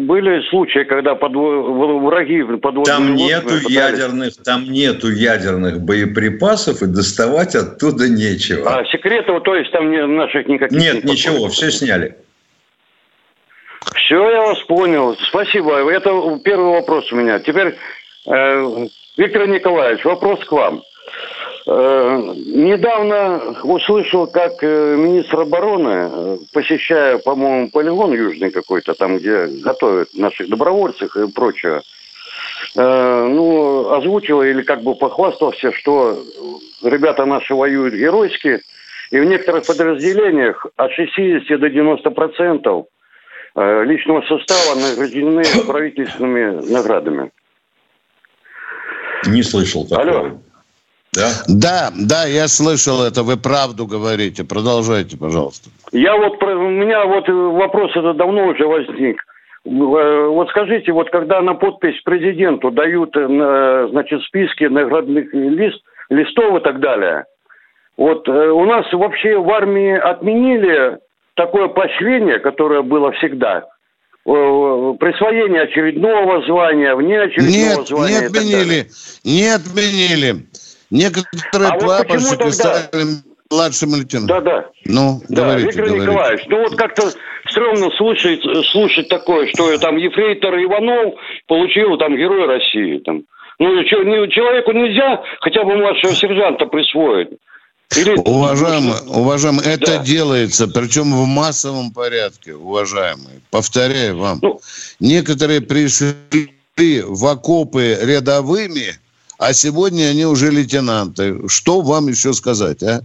были 0.00 0.40
случаи, 0.48 0.84
когда 0.84 1.14
под, 1.14 1.32
враги 1.34 2.42
подводные 2.42 2.84
Там 2.84 3.14
нету 3.14 3.48
пытались... 3.48 3.70
ядерных, 3.70 4.42
там 4.42 4.64
нету 4.64 5.10
ядерных 5.10 5.80
боеприпасов, 5.82 6.80
и 6.82 6.86
доставать 6.86 7.54
оттуда 7.54 8.08
нечего. 8.08 8.78
А 8.78 8.84
секретов, 8.86 9.42
то 9.42 9.56
есть 9.56 9.70
там 9.72 10.16
наших 10.16 10.48
никаких 10.48 10.78
нет? 10.78 10.94
Нет, 10.94 11.04
ничего, 11.04 11.48
все 11.48 11.70
сняли. 11.70 12.16
Все, 13.94 14.30
я 14.30 14.40
вас 14.40 14.62
понял. 14.62 15.14
Спасибо. 15.28 15.90
Это 15.90 16.38
первый 16.42 16.70
вопрос 16.70 17.12
у 17.12 17.16
меня. 17.16 17.40
Теперь, 17.40 17.74
э, 18.26 18.86
Виктор 19.18 19.46
Николаевич, 19.46 20.02
вопрос 20.06 20.42
к 20.46 20.52
вам. 20.52 20.82
Э, 21.66 22.34
недавно 22.36 23.56
услышал, 23.62 24.26
как 24.26 24.62
э, 24.62 24.96
министр 24.96 25.40
обороны, 25.40 26.10
э, 26.12 26.38
посещая, 26.52 27.16
по-моему, 27.16 27.70
полигон 27.70 28.12
южный 28.12 28.50
какой-то, 28.50 28.92
там, 28.92 29.16
где 29.16 29.46
готовят 29.46 30.08
наших 30.12 30.50
добровольцев 30.50 31.16
и 31.16 31.30
прочее, 31.30 31.80
ну, 32.76 33.92
озвучил 33.92 34.42
или 34.42 34.62
как 34.62 34.82
бы 34.82 34.94
похвастался, 34.94 35.72
что 35.72 36.18
ребята 36.82 37.24
наши 37.24 37.54
воюют 37.54 37.94
геройски, 37.94 38.60
и 39.10 39.20
в 39.20 39.24
некоторых 39.24 39.66
подразделениях 39.66 40.66
от 40.76 40.92
60 40.92 41.60
до 41.60 41.70
90 41.70 42.10
процентов 42.10 42.86
личного 43.54 44.22
состава 44.22 44.74
награждены 44.80 45.42
правительственными 45.66 46.72
наградами. 46.72 47.30
Не 49.26 49.42
слышал 49.42 49.86
такого. 49.86 50.20
Алло. 50.20 50.40
Да? 51.14 51.30
Да, 51.48 51.90
да, 51.94 52.24
я 52.26 52.48
слышал 52.48 53.02
это. 53.02 53.22
Вы 53.22 53.36
правду 53.36 53.86
говорите. 53.86 54.44
Продолжайте, 54.44 55.16
пожалуйста. 55.16 55.70
Я 55.92 56.16
вот, 56.16 56.42
у 56.42 56.70
меня 56.70 57.04
вот 57.06 57.28
вопрос 57.28 57.92
это 57.94 58.14
давно 58.14 58.48
уже 58.48 58.66
возник. 58.66 59.22
Э, 59.66 60.26
вот 60.28 60.48
скажите, 60.50 60.92
вот 60.92 61.10
когда 61.10 61.40
на 61.40 61.54
подпись 61.54 62.00
президенту 62.04 62.70
дают, 62.70 63.16
э, 63.16 63.88
значит, 63.90 64.22
списки 64.22 64.64
наградных 64.64 65.32
лист, 65.32 65.82
листов 66.10 66.60
и 66.60 66.64
так 66.64 66.80
далее, 66.80 67.24
вот 67.96 68.28
э, 68.28 68.48
у 68.50 68.64
нас 68.66 68.84
вообще 68.92 69.38
в 69.38 69.48
армии 69.50 69.96
отменили 69.96 70.98
такое 71.34 71.68
поощрение, 71.68 72.40
которое 72.40 72.82
было 72.82 73.12
всегда, 73.12 73.64
присвоение 74.24 75.62
очередного 75.62 76.42
звания, 76.46 76.94
вне 76.94 77.20
очередного 77.20 77.78
нет, 77.78 77.88
звания. 77.88 78.20
Не 78.20 78.26
отменили, 78.26 78.86
не 79.24 79.48
отменили. 79.48 80.46
Некоторые 80.94 81.70
а 81.70 81.78
прапорщики 81.78 82.42
вот 82.44 82.54
стали 82.54 83.04
младшим 83.50 83.94
лейтенантом. 83.94 84.26
Да, 84.26 84.40
да. 84.40 84.70
Ну, 84.84 85.20
да, 85.28 85.42
говорите, 85.42 85.66
Виктор 85.66 85.84
говорите. 85.86 86.06
Николаевич, 86.06 86.46
ну 86.46 86.58
вот 86.62 86.76
как-то 86.76 87.10
стрёмно 87.50 87.90
слушать, 87.96 88.40
слушать 88.70 89.08
такое, 89.08 89.48
что 89.48 89.76
там 89.78 89.96
ефрейтор 89.96 90.54
Иванов 90.54 91.14
получил 91.48 91.98
там 91.98 92.16
Герой 92.16 92.46
России. 92.46 92.98
Там. 93.04 93.24
Ну, 93.58 93.74
не, 93.74 93.88
человеку 93.88 94.70
нельзя 94.70 95.20
хотя 95.40 95.64
бы 95.64 95.76
младшего 95.76 96.14
сержанта 96.14 96.66
присвоить. 96.66 97.30
Или... 97.96 98.14
Уважаемый, 98.24 98.94
уважаемый, 99.08 99.66
это 99.66 99.98
да. 99.98 100.04
делается, 100.04 100.68
причем 100.68 101.12
в 101.12 101.26
массовом 101.26 101.90
порядке, 101.90 102.54
уважаемые. 102.54 103.40
Повторяю 103.50 104.16
вам. 104.16 104.38
Ну, 104.42 104.60
Некоторые 105.00 105.60
пришли 105.60 107.02
в 107.02 107.26
окопы 107.26 107.98
рядовыми, 108.00 108.94
а 109.38 109.52
сегодня 109.52 110.04
они 110.10 110.26
уже 110.26 110.50
лейтенанты. 110.50 111.48
Что 111.48 111.80
вам 111.80 112.08
еще 112.08 112.32
сказать, 112.32 112.82
а? 112.82 113.00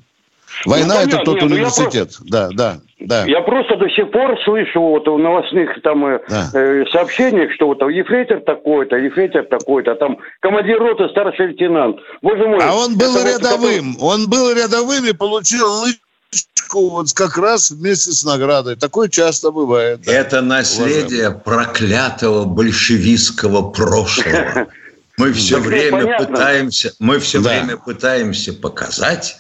Война 0.66 0.96
ну, 0.96 1.02
это 1.02 1.18
тот 1.20 1.36
нет, 1.36 1.50
ну, 1.50 1.56
университет. 1.56 2.16
Просто, 2.18 2.24
да, 2.28 2.50
да, 2.52 2.80
да. 3.00 3.26
Я 3.26 3.42
просто 3.42 3.78
до 3.78 3.88
сих 3.90 4.12
пор 4.12 4.38
слышу 4.44 4.82
вот 4.82 5.08
в 5.08 5.18
новостных 5.18 5.82
там 5.84 6.06
э, 6.06 6.20
да. 6.28 6.50
э, 6.54 6.86
сообщениях, 6.92 7.54
что 7.54 7.68
вот 7.68 7.82
ефрейтор 7.82 8.42
такой-то, 8.42 8.98
ефрейтор 8.98 9.46
такой-то, 9.46 9.92
а 9.92 9.96
там 9.96 10.18
командир 10.42 10.80
роты, 10.80 11.08
старший 11.10 11.48
лейтенант. 11.48 11.98
Боже 12.22 12.46
мой. 12.46 12.60
А 12.62 12.76
он 12.76 12.98
был 12.98 13.16
рядовым. 13.24 13.96
Вот, 13.98 14.14
он 14.14 14.30
был 14.30 14.52
рядовым 14.52 15.06
и 15.06 15.14
получил 15.14 15.68
лычку 15.82 16.90
вот 16.90 17.14
как 17.14 17.38
раз 17.38 17.72
вместе 17.72 18.12
с 18.12 18.26
наградой. 18.26 18.76
Такое 18.76 19.08
часто 19.08 19.52
бывает. 19.52 20.02
Да. 20.06 20.12
Это 20.12 20.42
наследие 20.42 21.30
уважаемый. 21.30 21.42
проклятого 21.42 22.46
большевистского 22.46 23.70
прошлого. 23.70 24.68
Мы 25.20 25.34
все 25.34 25.56
так 25.56 25.66
время 25.66 26.18
пытаемся, 26.18 26.94
мы 27.00 27.20
все 27.20 27.42
да. 27.42 27.50
время 27.50 27.78
пытаемся 27.78 28.54
показать, 28.54 29.38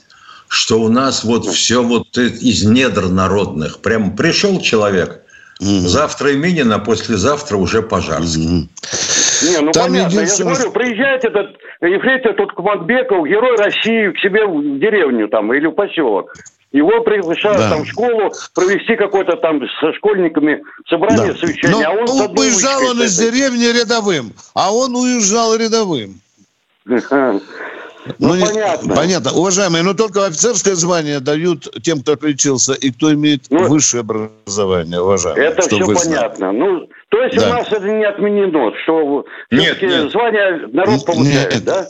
что 0.49 0.81
у 0.81 0.89
нас 0.89 1.23
вот 1.23 1.45
все 1.45 1.81
вот 1.81 2.17
из 2.17 2.65
недр 2.65 3.07
народных. 3.07 3.79
Прям 3.79 4.15
пришел 4.15 4.59
человек, 4.59 5.21
mm 5.61 5.87
завтра 5.87 6.33
Именин, 6.33 6.71
а 6.73 6.79
послезавтра 6.79 7.55
уже 7.55 7.81
Пожарский. 7.81 8.45
mm 8.45 9.49
Не, 9.49 9.61
ну 9.61 9.71
Там 9.71 9.87
понятно, 9.87 10.15
единственное... 10.17 10.53
я 10.53 10.57
говорю, 10.57 10.71
приезжает 10.73 11.23
этот 11.23 11.57
ефрейтор 11.81 12.33
тут 12.35 12.51
Кумакбеков, 12.53 13.25
герой 13.25 13.55
России, 13.55 14.11
к 14.11 14.19
себе 14.19 14.45
в 14.45 14.79
деревню 14.79 15.29
там 15.29 15.53
или 15.53 15.67
в 15.67 15.71
поселок. 15.71 16.33
Его 16.71 17.01
приглашают 17.01 17.57
да. 17.57 17.69
там 17.71 17.83
в 17.83 17.87
школу 17.87 18.31
провести 18.53 18.95
какое-то 18.95 19.37
там 19.37 19.59
со 19.79 19.91
школьниками 19.93 20.61
собрание, 20.87 21.33
да. 21.33 21.39
совещание. 21.39 21.77
Но 21.77 21.83
а 21.83 21.91
он 21.93 22.37
уезжал 22.37 22.83
он 22.91 23.01
из 23.01 23.17
деревни 23.17 23.65
рядовым, 23.65 24.33
а 24.53 24.71
он 24.71 24.95
уезжал 24.95 25.55
рядовым. 25.55 26.21
Ну, 26.85 28.33
ну, 28.35 28.45
понятно. 28.45 28.95
Понятно. 28.95 29.31
Уважаемые, 29.33 29.83
но 29.83 29.93
только 29.93 30.25
офицерское 30.25 30.75
звание 30.75 31.19
дают 31.19 31.67
тем, 31.83 32.01
кто 32.01 32.13
отличился 32.13 32.73
и 32.73 32.91
кто 32.91 33.13
имеет 33.13 33.43
ну, 33.49 33.67
высшее 33.67 34.01
образование, 34.01 35.01
уважаемые. 35.01 35.49
Это 35.49 35.61
все 35.63 35.85
понятно. 35.85 36.51
Ну, 36.51 36.87
то 37.09 37.23
есть 37.23 37.37
да. 37.37 37.49
у 37.49 37.53
нас 37.53 37.67
это 37.71 37.87
не 37.87 38.05
отменено, 38.05 38.71
что 38.83 39.25
нет, 39.51 39.81
нет. 39.81 40.11
звание 40.11 40.67
народ 40.71 41.05
получает, 41.05 41.55
нет. 41.55 41.63
да? 41.65 41.87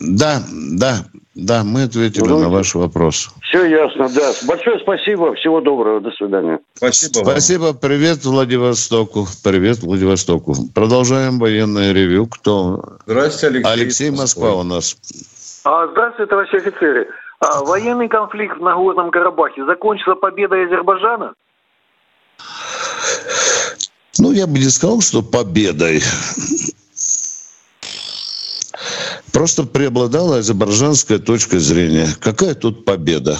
Да, 0.00 0.42
да, 0.50 1.04
да, 1.34 1.64
мы 1.64 1.84
ответили 1.84 2.28
ну, 2.28 2.40
на 2.40 2.48
ваш 2.50 2.74
вопрос. 2.74 3.30
Все 3.40 3.64
ясно, 3.64 4.08
да. 4.14 4.32
Большое 4.46 4.78
спасибо, 4.80 5.34
всего 5.34 5.60
доброго, 5.62 6.00
до 6.00 6.10
свидания. 6.10 6.60
Спасибо. 6.74 7.18
Вам. 7.18 7.30
Спасибо, 7.32 7.72
привет 7.72 8.24
Владивостоку, 8.24 9.26
привет 9.42 9.78
Владивостоку. 9.78 10.54
Продолжаем 10.74 11.38
военное 11.38 11.92
ревю. 11.92 12.26
Кто? 12.26 12.98
Здравствуйте, 13.06 13.46
Алексей. 13.46 13.72
Алексей 13.72 14.10
Москва, 14.10 14.48
Москва 14.48 14.60
у 14.60 14.62
нас. 14.64 14.96
А, 15.64 15.88
здравствуйте, 15.88 16.28
товарищи 16.28 16.56
офицеры. 16.56 17.08
А, 17.40 17.64
военный 17.64 18.08
конфликт 18.08 18.58
в 18.58 18.62
Нагорном 18.62 19.10
Карабахе 19.10 19.64
закончился 19.64 20.14
победой 20.14 20.66
Азербайджана? 20.66 21.32
Ну, 24.18 24.32
я 24.32 24.46
бы 24.46 24.58
не 24.58 24.68
сказал, 24.68 25.00
что 25.00 25.22
победой. 25.22 26.02
Просто 29.32 29.64
преобладала 29.64 30.38
азербайджанская 30.38 31.18
точка 31.18 31.58
зрения. 31.58 32.08
Какая 32.20 32.54
тут 32.54 32.84
победа? 32.84 33.38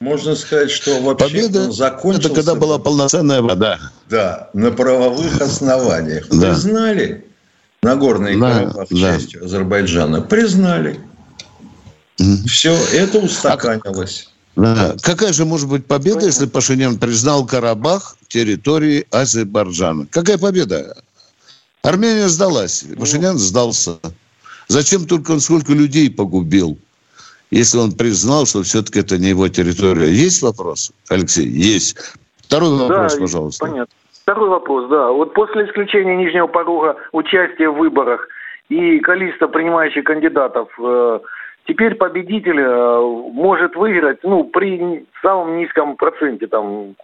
Можно 0.00 0.36
сказать, 0.36 0.70
что 0.70 1.00
вообще 1.00 1.26
Победа 1.26 1.72
закончился... 1.72 2.28
Это 2.28 2.36
когда 2.36 2.54
была 2.54 2.78
полноценная 2.78 3.42
вода. 3.42 3.78
Да, 4.08 4.50
на 4.52 4.70
правовых 4.70 5.40
основаниях. 5.40 6.28
Да. 6.28 6.50
Признали 6.54 7.24
Нагорный 7.82 8.38
да, 8.38 8.52
Карабах 8.52 8.88
да. 8.90 9.18
Азербайджана? 9.42 10.20
Признали. 10.22 11.00
Mm. 12.18 12.46
Все, 12.48 12.76
это 12.92 13.18
устаканилось. 13.18 14.28
Да. 14.56 14.96
Какая 15.02 15.32
же 15.32 15.44
может 15.44 15.68
быть 15.68 15.86
победа, 15.86 16.26
если 16.26 16.46
Пашинян 16.46 16.98
признал 16.98 17.46
Карабах 17.46 18.16
территорией 18.26 19.06
Азербайджана? 19.10 20.06
Какая 20.10 20.38
победа? 20.38 20.96
Армения 21.82 22.28
сдалась, 22.28 22.84
ну. 22.88 22.96
Пашинян 22.96 23.38
сдался. 23.38 23.98
Зачем 24.68 25.06
только 25.06 25.32
он 25.32 25.40
сколько 25.40 25.72
людей 25.72 26.10
погубил, 26.10 26.78
если 27.50 27.78
он 27.78 27.92
признал, 27.92 28.46
что 28.46 28.62
все-таки 28.62 29.00
это 29.00 29.18
не 29.18 29.30
его 29.30 29.48
территория? 29.48 30.10
Есть 30.10 30.42
вопрос, 30.42 30.92
Алексей? 31.08 31.46
Есть. 31.46 31.96
Второй 32.42 32.78
вопрос, 32.78 33.14
да, 33.14 33.20
пожалуйста. 33.20 33.66
Понятно. 33.66 33.94
Второй 34.22 34.48
вопрос, 34.50 34.90
да. 34.90 35.10
Вот 35.10 35.32
после 35.34 35.66
исключения 35.66 36.16
нижнего 36.16 36.46
порога 36.46 36.96
участия 37.12 37.68
в 37.70 37.78
выборах 37.78 38.28
и 38.68 39.00
количества 39.00 39.46
принимающих 39.48 40.04
кандидатов 40.04 40.68
э,– 40.78 41.20
Теперь 41.68 41.96
победитель 41.96 42.60
э, 42.60 43.00
может 43.32 43.76
выиграть, 43.76 44.20
ну, 44.22 44.44
при 44.44 45.06
самом 45.20 45.58
низком 45.58 45.96
проценте 45.96 46.46
там, 46.46 46.96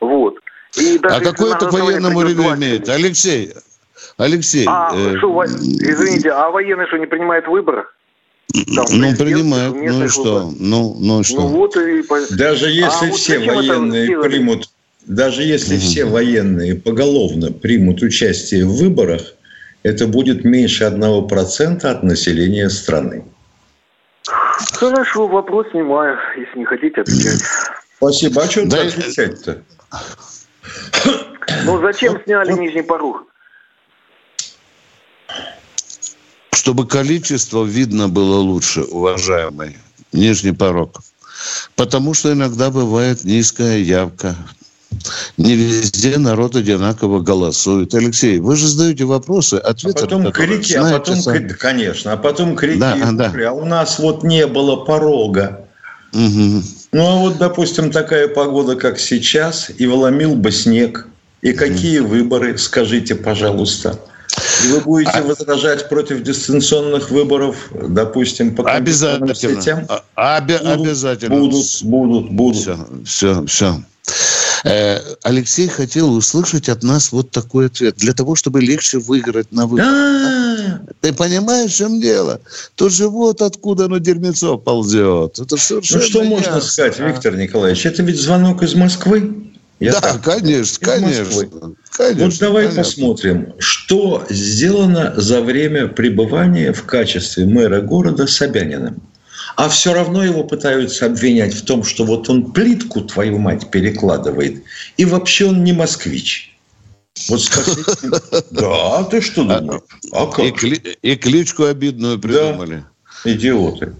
вот. 0.00 0.34
И 0.76 0.98
даже 0.98 1.14
а 1.14 1.20
какое 1.20 1.54
это 1.54 1.70
военному 1.70 2.22
ревю 2.22 2.52
имеет? 2.56 2.88
Алексей, 2.88 3.52
Алексей. 4.20 4.66
А, 4.68 4.90
э, 4.94 5.16
что, 5.16 5.44
извините, 5.44 6.30
а 6.30 6.50
военный 6.50 6.86
что, 6.88 6.98
не 6.98 7.06
принимает 7.06 7.46
в 7.46 7.50
выборах? 7.50 7.96
Там, 8.52 8.84
ну, 8.90 9.16
принимает, 9.16 9.74
ну 9.74 10.04
и 10.04 10.08
что? 10.08 10.52
Ну, 10.58 10.96
ну 11.00 11.22
что? 11.22 11.40
Ну, 11.40 11.48
вот 11.48 11.76
и... 11.76 12.02
Даже 12.36 12.68
если 12.68 13.08
а 13.08 13.12
все 13.12 13.38
вот 13.38 13.54
военные 13.54 14.20
примут, 14.20 14.68
даже 15.06 15.42
если 15.42 15.76
угу. 15.76 15.80
все 15.80 16.04
военные 16.04 16.74
поголовно 16.74 17.50
примут 17.52 18.02
участие 18.02 18.66
в 18.66 18.76
выборах, 18.76 19.22
это 19.84 20.06
будет 20.06 20.44
меньше 20.44 20.84
одного 20.84 21.22
процента 21.22 21.90
от 21.90 22.02
населения 22.02 22.68
страны. 22.68 23.24
Хорошо, 24.72 25.28
вопрос 25.28 25.68
снимаю, 25.70 26.18
если 26.36 26.58
не 26.58 26.64
хотите 26.66 27.00
отвечать. 27.00 27.40
Спасибо. 27.96 28.42
А 28.42 28.50
что 28.50 28.66
да, 28.66 28.82
отвечать-то? 28.82 29.62
Ну, 31.64 31.80
зачем 31.80 32.20
сняли 32.24 32.52
нижний 32.52 32.82
порог? 32.82 33.29
Чтобы 36.60 36.86
количество 36.86 37.64
видно 37.64 38.10
было 38.10 38.36
лучше, 38.36 38.82
уважаемый. 38.82 39.78
Нижний 40.12 40.52
порог. 40.52 41.00
Потому 41.74 42.12
что 42.12 42.34
иногда 42.34 42.68
бывает 42.68 43.24
низкая 43.24 43.78
явка. 43.78 44.36
Не 45.38 45.54
везде 45.54 46.18
народ 46.18 46.56
одинаково 46.56 47.20
голосует. 47.20 47.94
Алексей, 47.94 48.40
вы 48.40 48.56
же 48.56 48.68
задаете 48.68 49.04
вопросы, 49.06 49.54
ответы. 49.54 50.00
А 50.00 50.02
потом 50.02 50.30
крики, 50.32 50.74
а 50.74 50.98
потом, 50.98 51.16
сам... 51.16 51.48
конечно, 51.48 52.12
а 52.12 52.18
потом 52.18 52.54
крики. 52.54 52.78
Да, 52.78 53.10
да. 53.12 53.32
А 53.48 53.52
у 53.52 53.64
нас 53.64 53.98
вот 53.98 54.22
не 54.22 54.46
было 54.46 54.76
порога. 54.84 55.64
Угу. 56.12 56.62
Ну, 56.92 57.06
а 57.06 57.16
вот, 57.20 57.38
допустим, 57.38 57.90
такая 57.90 58.28
погода, 58.28 58.76
как 58.76 58.98
сейчас, 58.98 59.70
и 59.78 59.86
вломил 59.86 60.34
бы 60.34 60.52
снег. 60.52 61.06
И 61.40 61.54
какие 61.54 62.00
угу. 62.00 62.10
выборы, 62.10 62.58
скажите, 62.58 63.14
пожалуйста. 63.14 63.98
И 64.64 64.68
вы 64.68 64.80
будете 64.80 65.10
а... 65.10 65.22
возражать 65.22 65.88
против 65.88 66.22
дистанционных 66.22 67.10
выборов, 67.10 67.56
допустим, 67.72 68.54
по 68.54 68.70
обязательно. 68.70 69.34
сетям? 69.34 69.86
А, 70.16 70.38
обе- 70.38 70.58
будут, 70.58 70.86
обязательно. 70.86 71.36
Будут, 71.36 71.82
будут, 71.82 72.30
будут. 72.32 72.58
Все, 72.58 72.76
все, 73.04 73.46
все. 73.46 73.82
Э, 74.64 74.98
Алексей 75.22 75.68
хотел 75.68 76.12
услышать 76.12 76.68
от 76.68 76.82
нас 76.82 77.12
вот 77.12 77.30
такой 77.30 77.66
ответ. 77.66 77.96
Для 77.96 78.12
того, 78.12 78.34
чтобы 78.34 78.60
легче 78.60 78.98
выиграть 78.98 79.52
на 79.52 79.66
выборах. 79.66 79.90
А. 79.90 80.80
Ты 81.00 81.12
понимаешь, 81.12 81.72
в 81.72 81.76
чем 81.76 82.00
дело? 82.00 82.40
Тут 82.74 82.92
же 82.92 83.08
вот 83.08 83.40
откуда 83.42 83.86
оно 83.86 83.98
дерьмецо 83.98 84.58
ползет. 84.58 85.38
Это 85.38 85.56
совершенно 85.56 86.02
Ну, 86.02 86.06
что 86.06 86.24
можно 86.24 86.60
сказать, 86.60 86.98
Виктор 86.98 87.36
Николаевич? 87.36 87.86
Это 87.86 88.02
ведь 88.02 88.20
звонок 88.20 88.62
из 88.62 88.74
Москвы? 88.74 89.49
Я 89.80 89.92
да, 89.92 90.00
так, 90.00 90.22
конечно, 90.22 90.78
конечно, 90.86 91.48
конечно. 91.90 92.26
Вот 92.26 92.38
давай 92.38 92.66
понятно. 92.66 92.84
посмотрим, 92.84 93.54
что 93.58 94.26
сделано 94.28 95.14
за 95.16 95.40
время 95.40 95.88
пребывания 95.88 96.72
в 96.72 96.84
качестве 96.84 97.46
мэра 97.46 97.80
города 97.80 98.26
Собяниным 98.26 99.02
а 99.56 99.68
все 99.68 99.92
равно 99.92 100.24
его 100.24 100.44
пытаются 100.44 101.04
обвинять 101.04 101.52
в 101.52 101.64
том, 101.64 101.84
что 101.84 102.04
вот 102.04 102.30
он 102.30 102.52
плитку, 102.52 103.02
твою 103.02 103.38
мать, 103.38 103.70
перекладывает, 103.70 104.62
и 104.96 105.04
вообще 105.04 105.46
он 105.46 105.64
не 105.64 105.74
москвич. 105.74 106.56
Вот. 107.28 107.42
Да, 108.50 109.04
ты 109.04 109.20
что 109.20 109.42
думаешь? 109.42 109.82
А 110.12 110.26
как? 110.26 110.44
И, 110.46 110.48
кли- 110.50 110.96
и 111.02 111.16
кличку 111.16 111.64
обидную 111.64 112.18
придумали. 112.18 112.84
Да, 113.24 113.32
идиоты. 113.32 113.92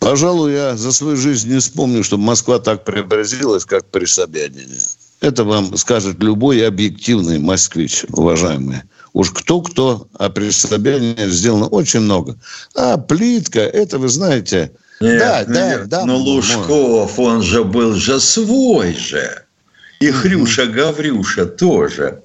Пожалуй, 0.00 0.54
я 0.54 0.76
за 0.76 0.92
свою 0.92 1.16
жизнь 1.16 1.52
не 1.52 1.60
вспомню, 1.60 2.02
чтобы 2.02 2.24
Москва 2.24 2.58
так 2.58 2.84
преобразилась, 2.84 3.66
как 3.66 3.84
при 3.90 4.06
Собянине. 4.06 4.80
Это 5.20 5.44
вам 5.44 5.76
скажет 5.76 6.22
любой 6.22 6.66
объективный 6.66 7.38
москвич, 7.38 8.06
уважаемые. 8.08 8.84
Уж 9.12 9.30
кто-кто, 9.30 10.08
а 10.14 10.30
при 10.30 10.50
Собянине 10.50 11.28
сделано 11.28 11.66
очень 11.66 12.00
много. 12.00 12.36
А 12.74 12.96
плитка, 12.96 13.60
это 13.60 13.98
вы 13.98 14.08
знаете... 14.08 14.72
Нет, 15.00 15.18
да, 15.18 15.44
нет, 15.44 15.88
да, 15.88 16.00
да. 16.00 16.06
Но 16.06 16.16
Лужков, 16.16 17.18
он 17.18 17.42
же 17.42 17.64
был 17.64 17.94
же 17.94 18.20
свой 18.20 18.94
же. 18.94 19.44
И 20.00 20.10
Хрюша 20.10 20.66
Гаврюша 20.66 21.46
тоже. 21.46 22.22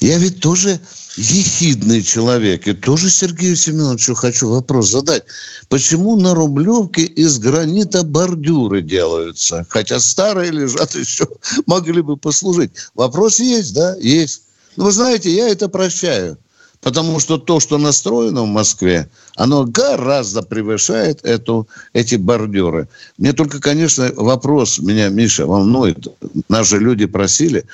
Я 0.00 0.18
ведь 0.18 0.40
тоже 0.40 0.80
ехидный 1.20 2.02
человек. 2.02 2.66
И 2.66 2.72
тоже 2.72 3.10
Сергею 3.10 3.54
Семеновичу 3.54 4.14
хочу 4.14 4.48
вопрос 4.48 4.88
задать. 4.90 5.24
Почему 5.68 6.16
на 6.16 6.34
Рублевке 6.34 7.02
из 7.02 7.38
гранита 7.38 8.02
бордюры 8.02 8.80
делаются? 8.80 9.66
Хотя 9.68 10.00
старые 10.00 10.50
лежат 10.50 10.94
еще, 10.94 11.28
могли 11.66 12.00
бы 12.00 12.16
послужить. 12.16 12.70
Вопрос 12.94 13.38
есть, 13.38 13.74
да? 13.74 13.96
Есть. 13.96 14.42
Но 14.76 14.84
ну, 14.84 14.86
вы 14.86 14.92
знаете, 14.92 15.34
я 15.34 15.48
это 15.48 15.68
прощаю. 15.68 16.38
Потому 16.80 17.20
что 17.20 17.36
то, 17.36 17.60
что 17.60 17.76
настроено 17.76 18.42
в 18.42 18.46
Москве, 18.46 19.10
оно 19.36 19.64
гораздо 19.64 20.42
превышает 20.42 21.22
эту, 21.24 21.68
эти 21.92 22.14
бордюры. 22.14 22.88
Мне 23.18 23.34
только, 23.34 23.60
конечно, 23.60 24.10
вопрос 24.16 24.78
меня, 24.78 25.10
Миша, 25.10 25.46
волнует. 25.46 26.08
Наши 26.48 26.78
люди 26.78 27.04
просили. 27.04 27.66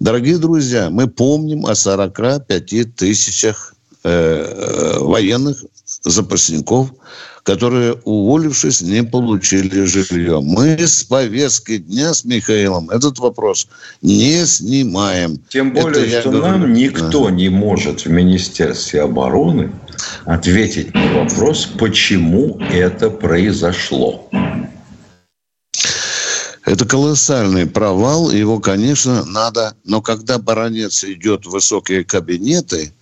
Дорогие 0.00 0.38
друзья, 0.38 0.88
мы 0.88 1.06
помним 1.06 1.66
о 1.66 1.74
45 1.74 2.96
тысячах 2.96 3.74
э, 4.04 4.10
э, 4.10 4.98
военных 5.00 5.62
запасников, 6.04 6.92
которые, 7.46 7.92
уволившись, 8.04 8.80
не 8.80 9.04
получили 9.04 9.84
жилье. 9.84 10.40
Мы 10.40 10.76
с 10.78 11.04
повестки 11.04 11.78
дня 11.78 12.12
с 12.12 12.24
Михаилом 12.24 12.90
этот 12.90 13.20
вопрос 13.20 13.68
не 14.02 14.44
снимаем. 14.46 15.38
Тем 15.48 15.72
более, 15.72 16.06
Это 16.06 16.20
что 16.22 16.30
говорю... 16.32 16.58
нам 16.58 16.72
никто 16.72 17.30
не 17.30 17.48
может 17.48 18.00
в 18.04 18.10
Министерстве 18.10 19.02
обороны 19.02 19.70
ответить 20.24 20.92
на 20.92 21.22
вопрос, 21.22 21.66
почему 21.78 22.58
это 22.72 23.10
произошло. 23.10 24.28
Это 26.64 26.84
колоссальный 26.84 27.68
провал, 27.68 28.32
его, 28.32 28.58
конечно, 28.58 29.24
надо... 29.24 29.74
Но 29.84 30.02
когда 30.02 30.38
баронец 30.38 31.04
идет 31.04 31.46
в 31.46 31.50
высокие 31.50 32.02
кабинеты, 32.02 32.92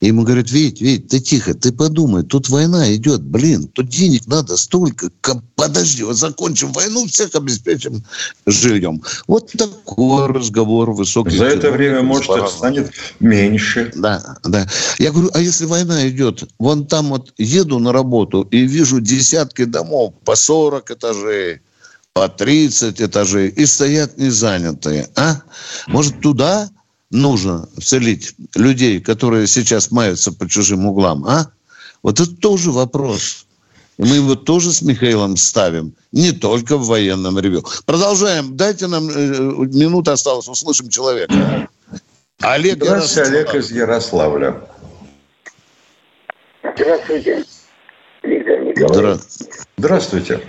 и 0.00 0.06
ему 0.06 0.22
говорят, 0.22 0.50
Вить, 0.50 0.80
Вить, 0.80 1.08
ты 1.08 1.20
тихо, 1.20 1.52
ты 1.52 1.72
подумай, 1.72 2.22
тут 2.22 2.48
война 2.48 2.94
идет, 2.94 3.22
блин, 3.22 3.68
тут 3.68 3.88
денег 3.88 4.26
надо 4.26 4.56
столько, 4.56 5.10
подожди, 5.56 6.02
вот 6.02 6.16
закончим 6.16 6.72
войну, 6.72 7.06
всех 7.06 7.34
обеспечим 7.34 8.02
жильем. 8.46 9.02
Вот 9.26 9.52
такой 9.52 10.26
разговор 10.28 10.92
высокий. 10.92 11.36
За 11.36 11.44
это 11.44 11.70
время, 11.70 12.02
может, 12.02 12.30
это 12.30 12.48
станет 12.48 12.92
меньше. 13.20 13.92
Да, 13.94 14.38
да. 14.42 14.66
Я 14.98 15.12
говорю, 15.12 15.30
а 15.34 15.40
если 15.40 15.66
война 15.66 16.08
идет, 16.08 16.48
вон 16.58 16.86
там 16.86 17.10
вот 17.10 17.34
еду 17.36 17.78
на 17.78 17.92
работу 17.92 18.42
и 18.50 18.60
вижу 18.66 19.00
десятки 19.00 19.64
домов 19.64 20.14
по 20.24 20.34
40 20.34 20.90
этажей, 20.92 21.60
по 22.14 22.26
30 22.26 23.02
этажей, 23.02 23.48
и 23.50 23.66
стоят 23.66 24.16
незанятые, 24.16 25.10
а? 25.14 25.42
Может, 25.88 26.20
туда 26.20 26.70
нужно 27.10 27.68
целить 27.80 28.34
людей, 28.54 29.00
которые 29.00 29.46
сейчас 29.46 29.90
маются 29.90 30.32
по 30.32 30.48
чужим 30.48 30.86
углам, 30.86 31.24
а? 31.26 31.52
Вот 32.02 32.20
это 32.20 32.34
тоже 32.34 32.70
вопрос. 32.70 33.46
И 33.98 34.02
мы 34.02 34.16
его 34.16 34.34
тоже 34.34 34.72
с 34.72 34.80
Михаилом 34.80 35.36
ставим, 35.36 35.92
не 36.12 36.32
только 36.32 36.78
в 36.78 36.86
военном 36.86 37.38
ревю. 37.38 37.62
Продолжаем. 37.84 38.56
Дайте 38.56 38.86
нам 38.86 39.08
э, 39.08 39.12
минута 39.74 40.12
осталось, 40.12 40.48
услышим 40.48 40.88
человека. 40.88 41.34
Олег 42.40 42.82
Здравствуйте, 42.82 43.30
Олег 43.30 43.54
из 43.54 43.70
Ярославля. 43.70 44.62
Здравствуйте, 46.62 47.44
Виктор 48.22 48.60
Николаевич. 48.60 49.20
Здравствуйте. 49.76 50.40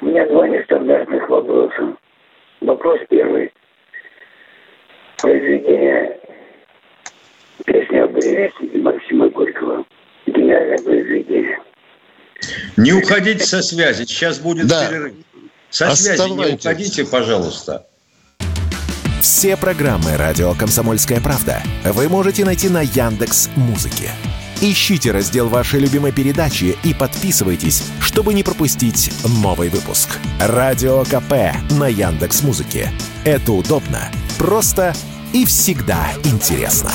У 0.00 0.06
меня 0.06 0.26
два 0.28 0.48
нестандартных 0.48 1.28
вопроса. 1.28 1.96
Вопрос 2.62 3.00
первый 3.10 3.53
произведение 5.24 6.18
«Песня 7.64 8.04
об 8.04 8.18
Эвересте» 8.18 8.78
Максима 8.78 9.30
Горького. 9.30 9.84
Гениальное 10.26 10.78
произведение. 10.78 11.58
Не 12.76 12.92
уходите 12.92 13.44
со 13.44 13.62
связи, 13.62 14.04
сейчас 14.04 14.38
будет 14.38 14.66
да. 14.66 14.86
перерыв. 14.86 15.14
Со 15.70 15.94
связи 15.96 16.30
не 16.30 16.54
уходите, 16.54 17.06
пожалуйста. 17.06 17.86
Все 19.22 19.56
программы 19.56 20.18
радио 20.18 20.52
Комсомольская 20.52 21.20
правда 21.20 21.62
вы 21.84 22.10
можете 22.10 22.44
найти 22.44 22.68
на 22.68 22.82
Яндекс 22.82 23.48
Музыке. 23.56 24.10
Ищите 24.60 25.10
раздел 25.10 25.48
вашей 25.48 25.80
любимой 25.80 26.12
передачи 26.12 26.76
и 26.84 26.94
подписывайтесь, 26.94 27.82
чтобы 28.00 28.34
не 28.34 28.42
пропустить 28.42 29.10
новый 29.42 29.70
выпуск. 29.70 30.18
Радио 30.40 31.04
КП 31.04 31.56
на 31.78 31.88
Яндекс 31.88 32.42
Музыке. 32.42 32.88
Это 33.24 33.52
удобно, 33.52 34.00
просто 34.38 34.94
и 35.34 35.44
всегда 35.44 36.12
интересно. 36.22 36.92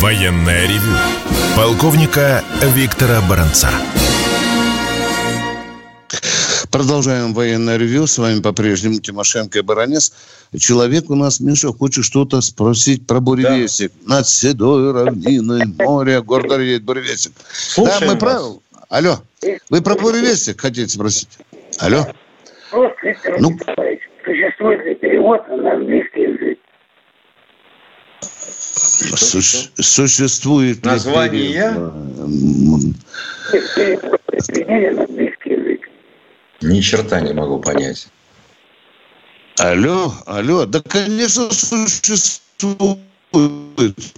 Военная 0.00 0.66
ревю. 0.66 0.96
Полковника 1.54 2.42
Виктора 2.74 3.20
Баранца. 3.28 3.68
Продолжаем 6.70 7.34
военное 7.34 7.76
ревю. 7.76 8.06
С 8.06 8.16
вами 8.16 8.40
по-прежнему 8.40 9.00
Тимошенко 9.00 9.58
и 9.58 9.62
Баранец. 9.62 10.12
Человек 10.58 11.10
у 11.10 11.14
нас, 11.14 11.40
Миша, 11.40 11.72
хочет 11.72 12.04
что-то 12.04 12.40
спросить 12.40 13.06
про 13.06 13.20
буревестик. 13.20 13.92
Да. 14.06 14.16
Над 14.16 14.28
седой 14.28 14.92
равниной 14.92 15.66
море 15.66 16.22
гордо 16.22 16.58
едет 16.60 16.84
буревестик. 16.84 17.32
Слушаем 17.52 18.00
да, 18.00 18.06
мы 18.06 18.16
про... 18.16 18.40
Алло. 18.88 19.18
Вы 19.68 19.82
про 19.82 19.94
буревестик 19.96 20.60
хотите 20.60 20.88
спросить? 20.88 21.38
Алло. 21.78 22.06
ну... 22.72 23.58
существует 24.24 24.84
ли 24.84 24.94
перевод 24.94 25.46
на 25.48 25.72
английский 25.72 26.22
язык? 26.22 26.58
Су- 28.20 29.70
существует 29.82 30.84
название 30.84 31.50
я? 31.50 31.92
Ни 36.62 36.80
черта 36.80 37.20
не 37.20 37.34
могу 37.34 37.60
понять. 37.60 38.08
Алло, 39.58 40.12
алло, 40.26 40.66
да, 40.66 40.80
конечно, 40.80 41.50
существует. 41.50 42.98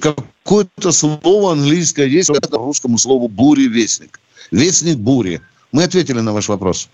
Какое-то 0.00 0.92
слово 0.92 1.52
английское 1.52 2.06
есть 2.06 2.30
к 2.30 2.52
русскому 2.52 2.98
слову 2.98 3.28
буревестник. 3.28 4.20
Вестник 4.50 4.98
бури. 4.98 5.40
Мы 5.72 5.84
ответили 5.84 6.20
на 6.20 6.32
ваш 6.32 6.48
вопрос. 6.48 6.88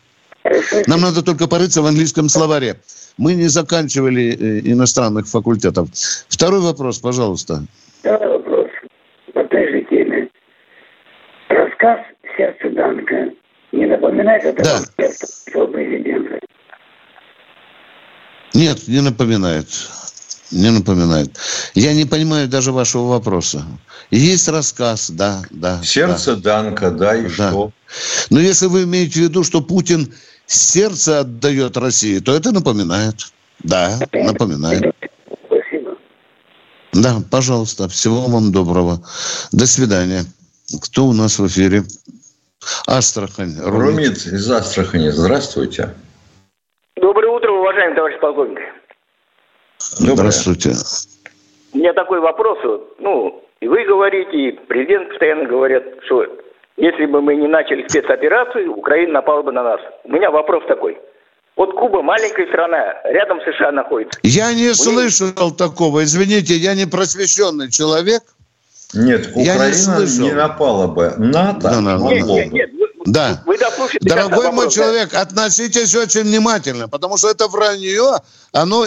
Нам 0.87 1.01
надо 1.01 1.23
только 1.23 1.49
порыться 1.49 1.83
в 1.83 1.87
английском 1.87 2.29
словаре. 2.29 2.77
Мы 3.19 3.35
не 3.35 3.49
заканчивали 3.49 4.37
э, 4.39 4.61
иностранных 4.73 5.27
факультетов. 5.27 5.89
Второй 6.29 6.61
вопрос, 6.61 6.99
пожалуйста. 6.99 7.63
Второй 8.01 8.39
вопрос 8.39 8.67
по 9.33 9.45
той 9.45 9.71
же 9.71 9.87
теме. 9.91 10.29
Рассказ 11.49 12.01
«Сердце 12.37 12.71
Данка» 12.71 13.31
не 13.73 13.87
напоминает 13.87 14.45
это 14.45 14.63
да. 14.63 15.67
президента? 15.67 16.39
Нет, 18.55 18.89
не 18.89 19.01
напоминает. 19.01 19.67
Не 20.53 20.71
напоминает. 20.71 21.37
Я 21.75 21.93
не 21.93 22.05
понимаю 22.05 22.49
даже 22.49 22.73
вашего 22.73 23.09
вопроса. 23.09 23.65
Есть 24.11 24.49
рассказ, 24.49 25.11
да, 25.11 25.43
да. 25.51 25.83
Сердце 25.83 26.37
да. 26.37 26.63
Данка, 26.63 26.91
да, 26.91 27.17
и 27.17 27.23
да. 27.23 27.29
что? 27.29 27.73
Но 28.31 28.41
если 28.41 28.67
вы 28.67 28.85
имеете 28.85 29.21
в 29.21 29.23
виду, 29.25 29.43
что 29.43 29.61
Путин 29.61 30.15
сердце 30.47 31.21
отдает 31.21 31.77
России, 31.77 32.21
то 32.21 32.35
это 32.35 32.53
напоминает. 32.53 33.33
Да, 33.65 33.99
напоминает. 34.13 34.95
Спасибо. 35.47 35.97
Да, 36.93 37.23
пожалуйста. 37.31 37.89
Всего 37.89 38.23
вам 38.27 38.53
доброго. 38.53 39.03
До 39.51 39.67
свидания. 39.67 40.25
Кто 40.81 41.07
у 41.07 41.13
нас 41.13 41.39
в 41.39 41.47
эфире? 41.49 41.85
Астрахань. 42.87 43.59
Румит 43.61 44.27
из 44.27 44.51
Астрахани. 44.51 45.11
Здравствуйте. 45.11 45.95
Доброе 46.97 47.31
утро, 47.31 47.51
уважаемый 47.51 47.95
товарищ 47.97 48.21
полковник. 48.21 48.59
Доброе. 50.01 50.31
Здравствуйте. 50.31 50.73
У 51.73 51.79
меня 51.79 51.93
такой 51.93 52.21
вопрос. 52.21 52.59
Ну, 52.99 53.43
и 53.61 53.69
вы 53.69 53.85
говорите, 53.85 54.37
и 54.37 54.53
президент 54.53 55.09
постоянно 55.11 55.47
говорят, 55.47 55.83
что 56.07 56.25
если 56.77 57.07
бы 57.07 57.21
мы 57.23 57.37
не 57.37 57.49
начали 57.49 57.87
спецоперацию, 57.89 58.73
Украина 58.73 59.15
напала 59.15 59.43
бы 59.43 59.53
на 59.53 59.63
нас. 59.63 59.81
У 60.05 60.13
меня 60.13 60.31
вопрос 60.31 60.65
такой. 60.69 60.99
Вот 61.57 61.73
Куба 61.73 62.03
маленькая 62.03 62.47
страна, 62.49 62.97
рядом 63.05 63.39
США 63.41 63.73
находится. 63.73 64.21
Я 64.23 64.53
не 64.53 64.71
У 64.71 64.75
слышал 64.75 65.29
них... 65.29 65.57
такого. 65.57 66.05
Извините, 66.05 66.55
я 66.55 66.75
не 66.75 66.87
просвещенный 66.87 67.71
человек. 67.71 68.23
Нет, 68.95 69.31
Украина 69.35 70.05
не, 70.05 70.29
не 70.29 70.33
напала 70.33 70.87
бы. 70.87 71.15
НАТО 71.17 71.61
да, 71.63 71.81
да, 71.81 72.13
нет, 72.13 72.27
нет, 72.27 72.53
нет. 72.53 72.71
Да. 73.07 73.43
Вы 73.47 73.57
Дорогой 74.01 74.51
мой 74.53 74.71
человек, 74.71 75.15
относитесь 75.15 75.95
очень 75.95 76.23
внимательно, 76.23 76.89
потому 76.89 77.17
что 77.17 77.31
это 77.31 77.49
вранье, 77.49 78.21
оно 78.53 78.85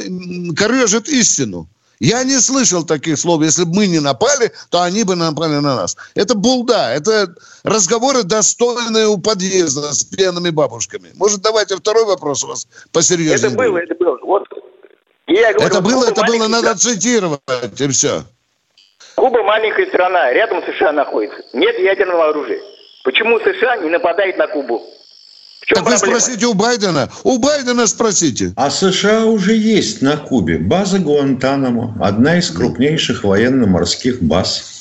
корежит 0.55 1.07
истину. 1.07 1.67
Я 1.99 2.23
не 2.23 2.39
слышал 2.39 2.85
таких 2.85 3.17
слов. 3.17 3.41
Если 3.41 3.65
бы 3.65 3.75
мы 3.75 3.87
не 3.87 3.99
напали, 3.99 4.51
то 4.69 4.81
они 4.81 5.03
бы 5.03 5.15
напали 5.15 5.55
на 5.55 5.75
нас. 5.75 5.97
Это 6.15 6.33
булда. 6.33 6.93
Это 6.93 7.35
разговоры, 7.63 8.23
достойные 8.23 9.07
у 9.07 9.17
подъезда 9.17 9.93
с 9.93 10.05
пьяными 10.05 10.49
бабушками. 10.49 11.11
Может, 11.15 11.41
давайте 11.41 11.75
второй 11.75 12.05
вопрос 12.05 12.43
у 12.45 12.47
вас 12.47 12.67
посерьезнее. 12.93 13.51
Это 13.51 13.57
было, 13.57 13.77
это 13.79 13.95
было. 13.95 14.17
Вот, 14.21 14.47
я 15.27 15.53
говорю, 15.53 15.67
это 15.67 15.81
было, 15.81 16.05
это 16.05 16.23
было, 16.23 16.47
надо 16.47 16.75
цитировать, 16.75 17.41
и 17.79 17.87
все. 17.89 18.23
Куба 19.15 19.43
маленькая 19.43 19.85
страна, 19.87 20.31
рядом 20.31 20.63
США 20.63 20.93
находится. 20.93 21.43
Нет 21.53 21.77
ядерного 21.77 22.29
оружия. 22.29 22.61
Почему 23.03 23.39
США 23.39 23.77
не 23.77 23.89
нападает 23.89 24.37
на 24.37 24.47
Кубу? 24.47 24.83
так 25.69 25.83
проблема? 25.83 25.99
вы 25.99 26.19
спросите 26.19 26.45
у 26.47 26.53
Байдена. 26.53 27.09
У 27.23 27.37
Байдена 27.37 27.87
спросите. 27.87 28.53
А 28.55 28.69
США 28.69 29.25
уже 29.25 29.53
есть 29.53 30.01
на 30.01 30.17
Кубе. 30.17 30.57
База 30.57 30.99
Гуантанамо. 30.99 31.95
Одна 32.01 32.37
из 32.37 32.51
крупнейших 32.51 33.23
военно-морских 33.23 34.21
баз. 34.21 34.75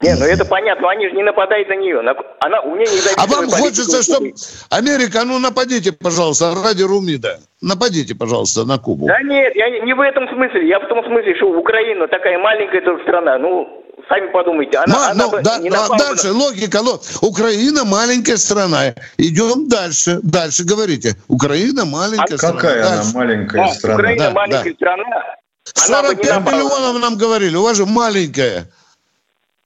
Не, 0.00 0.14
ну 0.16 0.26
это 0.26 0.44
понятно, 0.44 0.82
но 0.82 0.88
они 0.88 1.08
же 1.08 1.14
не 1.14 1.22
нападают 1.22 1.68
на 1.68 1.76
нее. 1.76 1.98
Она, 2.40 2.60
у 2.60 2.76
нее 2.76 2.86
не 2.86 3.00
А 3.16 3.26
вам 3.26 3.48
хочется, 3.48 4.02
чтобы... 4.02 4.34
Америка, 4.68 5.22
ну 5.24 5.38
нападите, 5.38 5.92
пожалуйста, 5.92 6.54
ради 6.62 6.82
Румида. 6.82 7.38
Нападите, 7.62 8.14
пожалуйста, 8.14 8.64
на 8.66 8.76
Кубу. 8.78 9.06
Да 9.06 9.22
нет, 9.22 9.56
я 9.56 9.70
не 9.80 9.94
в 9.94 10.00
этом 10.00 10.28
смысле. 10.28 10.68
Я 10.68 10.80
в 10.80 10.88
том 10.88 11.02
смысле, 11.04 11.34
что 11.36 11.46
Украина 11.46 12.06
такая 12.08 12.38
маленькая 12.38 12.82
тоже 12.82 13.02
страна. 13.04 13.38
Ну, 13.38 13.83
сами 14.08 14.30
подумайте. 14.30 14.78
Она, 14.78 14.94
Ма, 14.94 15.10
она 15.10 15.26
ну, 15.26 15.42
да, 15.42 15.58
не 15.58 15.70
напала 15.70 15.98
дальше, 15.98 16.32
логика, 16.32 16.80
лог. 16.80 17.02
Украина 17.20 17.84
маленькая 17.84 18.36
страна. 18.36 18.94
Идем 19.16 19.68
дальше. 19.68 20.20
Дальше 20.22 20.64
говорите. 20.64 21.16
Украина 21.28 21.84
маленькая 21.84 22.34
а 22.34 22.38
страна. 22.38 22.60
Какая 22.60 22.82
дальше. 22.82 23.00
она 23.00 23.12
маленькая 23.12 23.64
да, 23.66 23.74
страна? 23.74 23.94
Украина 23.94 24.24
да, 24.24 24.30
маленькая 24.30 24.70
да. 24.70 24.76
страна. 24.76 25.36
45 25.74 26.40
миллионов 26.40 27.00
нам 27.00 27.16
говорили. 27.16 27.56
У 27.56 27.62
вас 27.62 27.76
же 27.76 27.86
маленькая. 27.86 28.68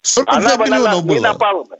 45 0.02 0.36
она 0.36 0.56
бы 0.56 0.64
миллионов 0.64 0.84
на 0.84 0.92
нас 0.92 1.02
было. 1.02 1.14
не 1.14 1.20
напала 1.20 1.64
бы. 1.64 1.76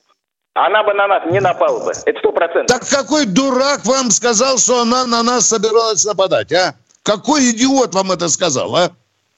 Она 0.55 0.83
бы 0.83 0.95
на 0.95 1.07
нас 1.07 1.23
не 1.31 1.41
напала 1.41 1.85
бы. 1.85 1.93
Это 2.05 2.19
сто 2.19 2.33
процентов. 2.33 2.67
Так 2.67 2.89
какой 2.89 3.27
дурак 3.27 3.85
вам 3.85 4.11
сказал, 4.11 4.59
что 4.59 4.83
она 4.83 5.07
на 5.07 5.23
нас 5.23 5.47
собиралась 5.47 6.05
нападать, 6.05 6.53
а? 6.53 6.75
Какой 7.05 7.51
идиот 7.53 7.95
вам 7.95 8.13
это 8.13 8.29
сказал, 8.29 8.75
а? 8.75 8.91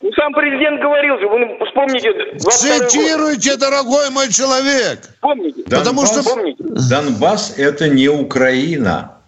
Ну, 0.03 0.11
сам 0.13 0.33
президент 0.33 0.81
говорил 0.81 1.19
же, 1.19 1.29
вы 1.29 1.67
вспомните... 1.67 2.11
Цитируйте, 2.39 3.51
год. 3.51 3.61
дорогой 3.61 4.11
мой 4.11 4.33
человек. 4.33 5.01
Помните. 5.21 5.63
Донбасс, 5.67 5.79
Потому 5.79 6.07
что... 6.07 6.23
Помните. 6.23 6.65
Донбасс– 6.89 7.55
это 7.59 7.89
не 7.89 8.09
Украина. 8.09 9.19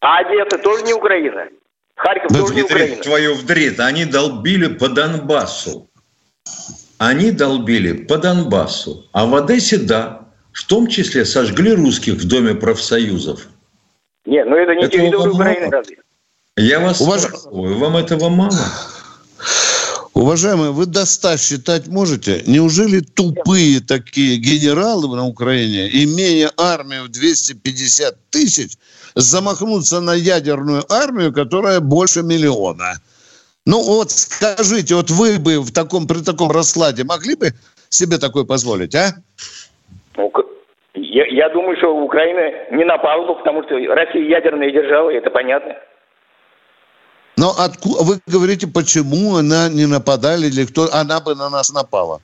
А 0.00 0.18
Одесса 0.18 0.58
тоже 0.58 0.82
не 0.84 0.92
Украина. 0.92 1.48
Харьков 1.94 2.32
да 2.32 2.40
тоже 2.40 2.54
не 2.54 2.62
Украина. 2.62 2.96
твою 2.96 3.34
вдрит. 3.34 3.78
Они 3.78 4.04
долбили 4.04 4.74
по 4.74 4.88
Донбассу. 4.88 5.88
Они 6.98 7.30
долбили 7.30 7.92
по 7.92 8.18
Донбассу. 8.18 9.08
А 9.12 9.26
в 9.26 9.34
Одессе– 9.36 9.76
да. 9.78 10.26
В 10.52 10.66
том 10.66 10.88
числе 10.88 11.24
сожгли 11.24 11.74
русских 11.74 12.14
в 12.14 12.26
Доме 12.26 12.54
профсоюзов. 12.54 13.46
Нет, 14.24 14.46
ну 14.48 14.56
это 14.56 14.74
не 14.74 14.88
территория 14.88 15.30
Украины 15.30 15.70
разве? 15.70 15.98
Я 16.58 16.80
вас 16.80 17.02
Уваж... 17.02 17.20
спрашиваю, 17.20 17.78
вам 17.78 17.98
этого 17.98 18.30
мало? 18.30 18.56
Уважаемые, 20.14 20.70
вы 20.70 20.86
до 20.86 21.04
100 21.04 21.36
считать 21.36 21.86
можете? 21.88 22.42
Неужели 22.46 23.00
тупые 23.00 23.80
такие 23.80 24.38
генералы 24.38 25.14
на 25.14 25.26
Украине, 25.26 25.86
имея 25.92 26.50
армию 26.56 27.04
в 27.04 27.08
250 27.08 28.30
тысяч, 28.30 28.78
замахнутся 29.14 30.00
на 30.00 30.14
ядерную 30.14 30.90
армию, 30.90 31.34
которая 31.34 31.80
больше 31.80 32.22
миллиона? 32.22 32.94
Ну 33.66 33.82
вот 33.82 34.10
скажите, 34.10 34.94
вот 34.94 35.10
вы 35.10 35.38
бы 35.38 35.60
в 35.60 35.70
таком, 35.74 36.06
при 36.06 36.24
таком 36.24 36.50
раскладе 36.50 37.04
могли 37.04 37.36
бы 37.36 37.48
себе 37.90 38.16
такое 38.16 38.44
позволить, 38.44 38.94
а? 38.94 39.12
Я, 40.94 41.26
я 41.26 41.50
думаю, 41.50 41.76
что 41.76 41.94
Украина 41.94 42.74
не 42.74 42.84
напала 42.84 43.26
бы, 43.26 43.34
потому 43.34 43.62
что 43.64 43.74
Россия 43.94 44.26
ядерная 44.26 44.70
держава, 44.70 45.10
это 45.10 45.28
понятно. 45.28 45.74
Но 47.36 47.54
откуда 47.58 48.02
вы 48.02 48.20
говорите, 48.26 48.66
почему 48.66 49.36
она 49.36 49.68
не 49.68 49.86
нападали 49.86 50.46
или 50.46 50.64
кто 50.64 50.92
она 50.92 51.20
бы 51.20 51.34
на 51.34 51.50
нас 51.50 51.70
напала? 51.70 52.20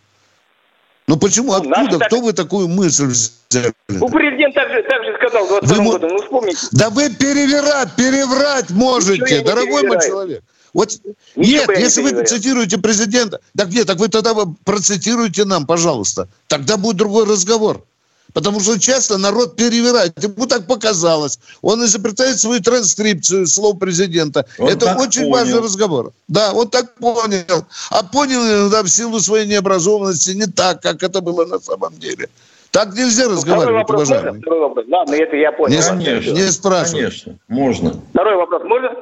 Ну 1.07 1.17
почему? 1.19 1.53
Ну, 1.53 1.59
откуда? 1.59 2.07
Кто 2.07 2.17
так... 2.17 2.25
вы 2.25 2.33
такую 2.33 2.69
мысль 2.69 3.07
взяли? 3.07 3.73
Ну, 3.89 4.09
президент 4.09 4.55
также, 4.55 4.83
также 4.85 5.15
сказал 5.17 5.45
в 5.45 5.49
22 5.49 5.85
вы... 5.85 5.93
году, 5.93 6.09
ну 6.09 6.23
вспомните. 6.23 6.67
Да 6.73 6.91
вы 6.91 7.11
перевирать, 7.11 7.95
переврать 7.97 8.71
можете, 8.71 9.43
дорогой 9.43 9.87
мой 9.87 10.01
человек. 10.01 10.43
Вот 10.73 10.91
Ничего 11.37 11.73
нет, 11.73 11.79
если 11.79 12.01
вы 12.01 12.25
цитируете 12.25 12.79
президента, 12.79 13.41
так 13.55 13.69
нет, 13.69 13.87
так 13.87 13.99
вы 13.99 14.09
тогда 14.09 14.35
процитируйте 14.65 15.45
нам, 15.45 15.67
пожалуйста. 15.67 16.29
Тогда 16.47 16.79
будет 16.79 16.97
другой 16.97 17.27
разговор. 17.27 17.85
Потому 18.33 18.61
что 18.61 18.81
часто 18.81 19.19
народ 19.19 19.57
перевирает. 19.57 20.13
Ему 20.23 20.47
так 20.47 20.67
показалось. 20.67 21.39
Он 21.61 21.85
изобретает 21.85 22.39
свою 22.39 22.61
транскрипцию 22.61 23.47
слов 23.47 23.79
президента. 23.79 24.47
Он 24.59 24.69
Это 24.69 24.97
очень 24.97 25.23
понял. 25.23 25.33
важный 25.35 25.61
разговор. 25.61 26.13
Да, 26.29 26.53
он 26.53 26.69
так 26.69 26.95
понял. 26.95 27.65
А 27.91 28.03
понял 28.03 28.41
иногда 28.41 28.83
в 28.83 28.89
силу 28.89 29.21
своей 29.21 29.47
необразованности 29.47 30.31
не 30.31 30.47
так, 30.47 30.81
как 30.81 31.03
это 31.03 31.21
было 31.21 31.45
на 31.45 31.59
самом 31.59 31.95
деле. 31.99 32.29
Так 32.71 32.95
нельзя 32.95 33.25
ну, 33.25 33.33
разговаривать, 33.33 33.83
вопрос 33.83 34.09
уважаемый. 34.09 34.41
Второй 34.41 34.61
вопрос. 34.61 34.87
Ладно, 34.89 35.15
это 35.15 35.37
я 35.37 35.53
понял. 35.53 35.77
Не, 35.77 35.83
конечно, 35.83 36.31
не 36.31 36.51
спрашивай. 36.51 37.01
Конечно, 37.03 37.39
можно. 37.49 37.93
Второй 38.15 38.37
вопрос 38.37 38.63
можно? 38.65 38.97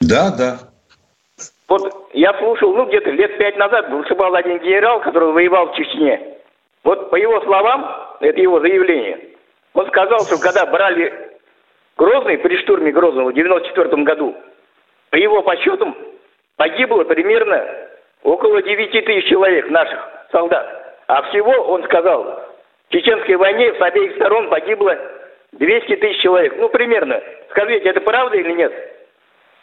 Да, 0.00 0.30
да. 0.30 0.58
Вот 1.68 1.82
я 2.14 2.32
слушал, 2.38 2.74
ну, 2.74 2.88
где-то 2.88 3.10
лет 3.10 3.36
пять 3.36 3.56
назад 3.58 3.90
выступал 3.90 4.34
один 4.34 4.58
генерал, 4.60 5.02
который 5.02 5.32
воевал 5.32 5.66
в 5.66 5.76
Чечне. 5.76 6.38
Вот 6.82 7.10
по 7.10 7.16
его 7.16 7.40
словам, 7.42 8.16
это 8.20 8.40
его 8.40 8.60
заявление, 8.60 9.30
он 9.74 9.86
сказал, 9.88 10.20
что 10.24 10.38
когда 10.38 10.66
брали 10.66 11.30
Грозный 11.96 12.38
при 12.38 12.56
штурме 12.62 12.92
Грозного 12.92 13.30
в 13.30 13.34
94 13.34 14.02
году, 14.04 14.34
по 15.10 15.16
его 15.16 15.42
подсчетам 15.42 15.94
погибло 16.56 17.04
примерно 17.04 17.68
около 18.22 18.62
9 18.62 19.04
тысяч 19.04 19.28
человек 19.28 19.68
наших 19.68 20.08
солдат. 20.32 20.96
А 21.08 21.22
всего, 21.28 21.50
он 21.50 21.84
сказал, 21.84 22.42
в 22.88 22.92
Чеченской 22.92 23.36
войне 23.36 23.74
с 23.74 23.80
обеих 23.82 24.14
сторон 24.16 24.48
погибло 24.48 24.96
200 25.52 25.96
тысяч 25.96 26.22
человек. 26.22 26.54
Ну, 26.56 26.68
примерно. 26.68 27.20
Скажите, 27.50 27.88
это 27.88 28.00
правда 28.00 28.36
или 28.36 28.52
нет? 28.52 28.72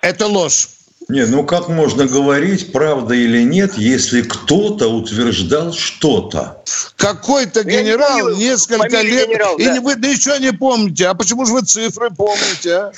Это 0.02 0.26
ложь. 0.28 0.77
Не, 1.10 1.26
ну 1.26 1.46
как 1.46 1.70
можно 1.70 2.06
говорить, 2.06 2.74
правда 2.74 3.14
или 3.14 3.42
нет, 3.44 3.76
если 3.78 4.24
кто-то 4.24 4.90
утверждал 4.90 5.72
что-то? 5.72 6.62
Какой-то 6.98 7.64
генерал 7.64 8.32
не 8.32 8.48
несколько 8.48 9.02
лет, 9.02 9.30
генерал, 9.30 9.58
и 9.58 9.66
да. 9.66 9.82
вы 9.82 9.96
ничего 9.96 10.36
не 10.36 10.52
помните. 10.52 11.08
А 11.08 11.14
почему 11.14 11.46
же 11.46 11.54
вы 11.54 11.62
цифры 11.62 12.10
помните, 12.10 12.74
а? 12.74 12.92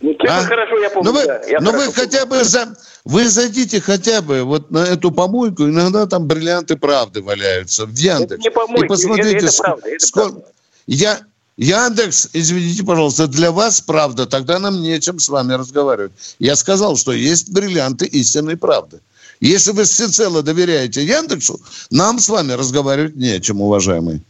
Ну, 0.00 0.14
а? 0.28 0.42
хорошо, 0.42 0.78
я 0.78 0.90
помню, 0.90 1.10
ну, 1.10 1.18
вы, 1.18 1.26
да. 1.26 1.40
Я 1.48 1.60
ну, 1.60 1.72
вы 1.72 1.92
хотя 1.92 2.24
бы 2.26 2.44
за... 2.44 2.76
Вы 3.04 3.28
зайдите 3.28 3.80
хотя 3.80 4.20
бы 4.20 4.42
вот 4.42 4.70
на 4.70 4.84
эту 4.84 5.10
помойку, 5.10 5.64
иногда 5.64 6.06
там 6.06 6.26
бриллианты 6.26 6.76
правды 6.76 7.22
валяются 7.22 7.86
в 7.86 7.94
Яндекс. 7.94 8.32
Это 8.34 8.42
не 8.42 8.50
помойки, 8.50 8.84
и 8.84 8.88
посмотрите, 8.88 9.36
это, 9.36 9.46
это 9.46 9.56
правда, 9.56 9.88
это 9.88 10.06
сколько... 10.06 10.30
правда. 10.32 10.48
Я, 10.86 11.18
Яндекс, 11.58 12.30
извините, 12.34 12.84
пожалуйста, 12.84 13.26
для 13.26 13.50
вас 13.50 13.80
правда, 13.80 14.26
тогда 14.26 14.60
нам 14.60 14.80
нечем 14.80 15.18
с 15.18 15.28
вами 15.28 15.54
разговаривать. 15.54 16.12
Я 16.38 16.54
сказал, 16.54 16.96
что 16.96 17.12
есть 17.12 17.50
бриллианты 17.50 18.06
истинной 18.06 18.56
правды. 18.56 19.00
Если 19.40 19.72
вы 19.72 19.82
всецело 19.82 20.44
доверяете 20.44 21.02
Яндексу, 21.02 21.60
нам 21.90 22.20
с 22.20 22.28
вами 22.28 22.52
разговаривать 22.52 23.16
нечем, 23.16 23.60
уважаемый. 23.60 24.22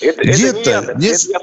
Это, 0.00 0.22
это 0.22 0.28
не 0.28 0.42
Яндекс. 0.42 1.28
Не... 1.28 1.34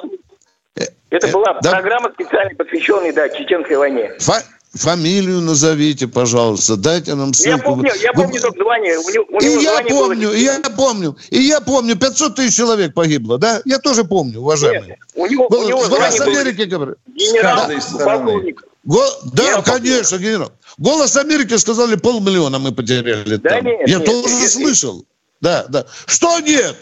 Это, 0.76 0.92
это 1.10 1.28
была 1.30 1.58
да? 1.62 1.72
программа 1.72 2.12
специально 2.12 2.54
посвященная 2.56 3.14
да, 3.14 3.30
Чеченской 3.30 3.78
войне. 3.78 4.12
Фа... 4.20 4.44
Фамилию 4.74 5.40
назовите, 5.42 6.08
пожалуйста, 6.08 6.76
дайте 6.78 7.14
нам 7.14 7.34
ссылку. 7.36 7.58
Я 7.58 7.60
помню, 7.62 7.92
я 8.02 8.14
помню 8.14 8.42
только 8.42 8.64
звание. 8.64 8.98
У 8.98 9.10
него, 9.10 9.26
у 9.30 9.40
и 9.40 9.64
я 9.64 9.84
помню, 9.84 10.30
было... 10.30 10.36
и 10.36 10.42
я 10.42 10.60
помню, 10.62 11.18
и 11.30 11.42
я 11.42 11.62
помню, 11.62 11.96
500 11.96 12.36
тысяч 12.36 12.56
человек 12.56 12.96
погибло, 12.96 13.38
да? 13.38 13.62
Я 13.66 13.78
тоже 13.78 14.04
помню, 14.04 14.40
уважаемый. 14.40 14.90
Нет, 14.90 15.00
у 15.14 15.28
него, 15.28 15.48
Голос, 15.48 15.66
у 15.66 15.70
него 15.70 15.88
Голос 15.88 16.20
Америки, 16.20 16.64
говорит. 16.64 16.96
Генерал, 17.06 17.70
полковник. 18.04 18.64
Го... 18.84 19.04
Да, 19.34 19.44
я 19.44 19.62
конечно, 19.62 20.18
помню. 20.18 20.32
генерал. 20.32 20.52
Голос 20.80 21.18
Америки 21.18 21.56
сказали, 21.58 21.96
полмиллиона 21.96 22.58
мы 22.58 22.72
потеряли 22.72 23.36
да 23.36 23.50
там. 23.50 23.66
Нет, 23.66 23.88
я 23.88 23.98
нет, 24.00 24.06
тоже 24.06 24.34
нет, 24.34 24.52
слышал. 24.52 24.96
Нет. 24.96 25.06
Да, 25.40 25.66
да. 25.70 25.86
Что 26.08 26.40
нет? 26.40 26.76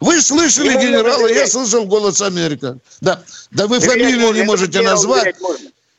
Вы 0.00 0.20
слышали 0.20 0.74
генерала, 0.74 1.26
я 1.28 1.46
слышал 1.46 1.86
голос 1.86 2.20
Америка. 2.20 2.78
Да, 3.00 3.22
да 3.50 3.66
вы 3.66 3.80
фамилию 3.80 4.32
не 4.32 4.42
можете 4.42 4.82
назвать. 4.82 5.34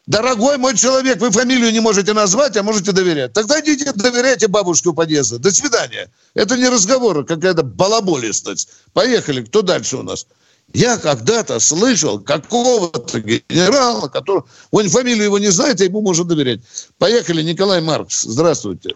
Дорогой 0.09 0.57
мой 0.57 0.75
человек, 0.75 1.19
вы 1.19 1.29
фамилию 1.29 1.71
не 1.71 1.81
можете 1.81 2.13
назвать, 2.13 2.57
а 2.57 2.63
можете 2.63 2.91
доверять. 2.93 3.31
Тогда 3.33 3.59
идите 3.59 3.91
доверяйте 3.93 4.47
бабушке 4.47 4.89
у 4.89 4.93
подъезда. 4.95 5.37
До 5.37 5.51
свидания. 5.51 6.09
Это 6.33 6.57
не 6.57 6.67
разговор, 6.67 7.19
а 7.19 7.23
какая-то 7.23 7.61
балаболистость. 7.61 8.69
Поехали, 8.93 9.43
кто 9.43 9.61
дальше 9.61 9.97
у 9.97 10.01
нас? 10.01 10.25
Я 10.73 10.97
когда-то 10.97 11.59
слышал 11.59 12.19
какого-то 12.19 13.19
генерала, 13.19 14.07
который... 14.07 14.41
Он 14.71 14.89
фамилию 14.89 15.25
его 15.25 15.37
не 15.37 15.49
знает, 15.49 15.79
а 15.79 15.83
ему 15.83 16.01
можно 16.01 16.25
доверять. 16.25 16.61
Поехали, 16.97 17.43
Николай 17.43 17.79
Маркс. 17.79 18.23
Здравствуйте. 18.23 18.95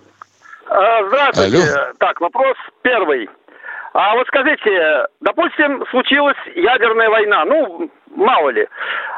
А, 0.65 1.07
здравствуйте. 1.09 1.57
Алло. 1.57 1.93
Так, 1.99 2.21
вопрос 2.21 2.57
первый. 2.81 3.29
А 3.93 4.15
вот 4.15 4.25
скажите, 4.25 5.05
допустим, 5.21 5.85
случилась 5.91 6.37
ядерная 6.55 7.09
война, 7.11 7.45
ну, 7.45 7.91
мало 8.15 8.49
ли. 8.49 8.67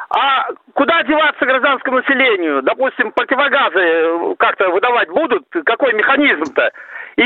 А 0.10 0.48
куда 0.74 1.04
деваться 1.04 1.46
гражданскому 1.46 1.98
населению? 1.98 2.62
Допустим, 2.62 3.12
противогазы 3.12 3.80
э, 3.80 4.36
как-то 4.38 4.70
выдавать 4.70 5.10
будут? 5.10 5.44
Какой 5.66 5.94
механизм-то? 5.94 6.72
И 7.18 7.24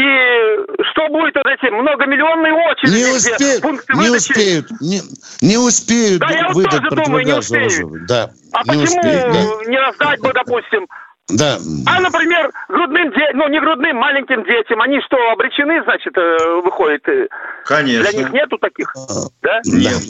что 0.92 1.08
будет 1.10 1.36
вот 1.36 1.48
эти 1.48 1.70
многомиллионные 1.72 2.54
очереди? 2.54 2.96
Не 2.96 3.16
успеют, 3.16 3.62
пункты 3.62 3.94
не 3.98 4.10
успеют, 4.10 4.72
не, 4.82 5.02
не 5.42 5.58
успеют 5.58 6.20
да, 6.22 6.30
я 6.30 6.50
вот 6.50 6.64
тоже 6.66 6.90
думаю, 6.92 7.26
не 7.26 7.34
успеют. 7.34 8.06
Да, 8.08 8.30
а 8.54 8.64
не 8.64 8.84
почему 8.84 9.00
успеют, 9.00 9.34
да. 9.34 9.70
не 9.72 9.80
раздать 9.80 10.22
бы, 10.22 10.32
допустим, 10.32 10.88
да. 11.30 11.58
А, 11.86 12.02
например, 12.02 12.52
грудным 12.70 13.12
детям, 13.12 13.38
ну 13.38 13.48
не 13.50 13.60
грудным, 13.60 13.98
маленьким 13.98 14.44
детям, 14.44 14.82
они 14.82 15.00
что, 15.02 15.18
обречены, 15.32 15.84
значит, 15.84 16.18
э, 16.18 16.62
выходит? 16.64 17.08
Э, 17.08 17.28
Конечно. 17.66 18.10
Для 18.10 18.20
них 18.20 18.32
нету 18.32 18.58
таких, 18.58 18.94
да? 19.42 19.62
Нет. 19.66 20.02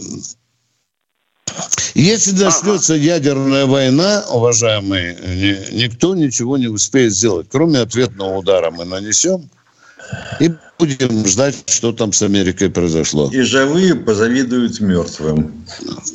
Если 1.95 2.31
начнется 2.31 2.93
ага. 2.93 3.01
ядерная 3.01 3.65
война, 3.65 4.23
уважаемые, 4.29 5.15
никто 5.71 6.15
ничего 6.15 6.57
не 6.57 6.67
успеет 6.67 7.11
сделать. 7.13 7.47
Кроме 7.51 7.79
ответного 7.79 8.37
удара 8.37 8.71
мы 8.71 8.85
нанесем, 8.85 9.49
и 10.39 10.49
будем 10.77 11.25
ждать, 11.25 11.69
что 11.69 11.91
там 11.91 12.13
с 12.13 12.21
Америкой 12.21 12.69
произошло. 12.69 13.29
И 13.31 13.41
живые 13.41 13.95
позавидуют 13.95 14.79
мертвым. 14.79 15.65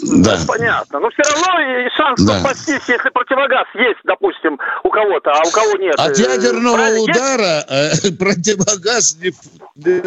Да. 0.02 0.38
Ну, 0.38 0.46
понятно. 0.46 1.00
Но 1.00 1.10
все 1.10 1.22
равно 1.22 1.90
шанс 1.96 2.22
да. 2.22 2.40
спастись, 2.40 2.82
если 2.88 3.10
противогаз 3.10 3.66
есть, 3.74 4.00
допустим, 4.04 4.58
у 4.82 4.88
кого-то, 4.88 5.30
а 5.32 5.46
у 5.46 5.50
кого 5.50 5.76
нет. 5.76 5.94
От 5.98 6.18
ядерного 6.18 6.76
Правильно? 6.76 7.02
удара 7.02 7.66
есть? 7.92 8.04
Э, 8.04 8.12
противогаз 8.18 9.16
не, 9.20 9.32
не 9.76 10.02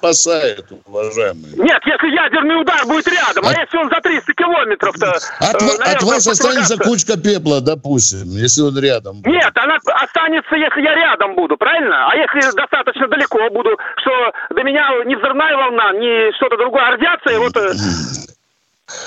спасает, 0.00 0.64
уважаемые. 0.86 1.54
Нет, 1.56 1.82
если 1.84 2.08
ядерный 2.14 2.60
удар 2.60 2.86
будет 2.86 3.06
рядом, 3.06 3.44
а 3.44 3.50
от... 3.50 3.56
а 3.56 3.60
если 3.60 3.76
он 3.76 3.88
за 3.90 4.00
300 4.00 4.32
километров-то... 4.32 5.12
От, 5.38 5.60
наверное, 5.60 5.94
от 5.94 6.02
вас 6.02 6.26
останется 6.26 6.76
кучка 6.78 7.18
пепла, 7.18 7.60
допустим, 7.60 8.28
если 8.30 8.62
он 8.62 8.78
рядом. 8.78 9.20
Будет. 9.20 9.34
Нет, 9.34 9.52
она 9.54 9.76
останется, 10.02 10.56
если 10.56 10.80
я 10.80 10.94
рядом 10.94 11.34
буду, 11.34 11.56
правильно? 11.56 12.10
А 12.10 12.16
если 12.16 12.56
достаточно 12.56 13.08
далеко 13.08 13.50
буду, 13.50 13.70
что 14.00 14.10
до 14.54 14.62
меня 14.62 14.88
ни 15.04 15.14
взрывная 15.14 15.56
волна, 15.56 15.92
ни 15.92 16.34
что-то 16.36 16.56
другое, 16.56 16.82
а 16.82 16.90
радиация, 16.92 17.38
вот... 17.38 17.56
Э, 17.56 17.72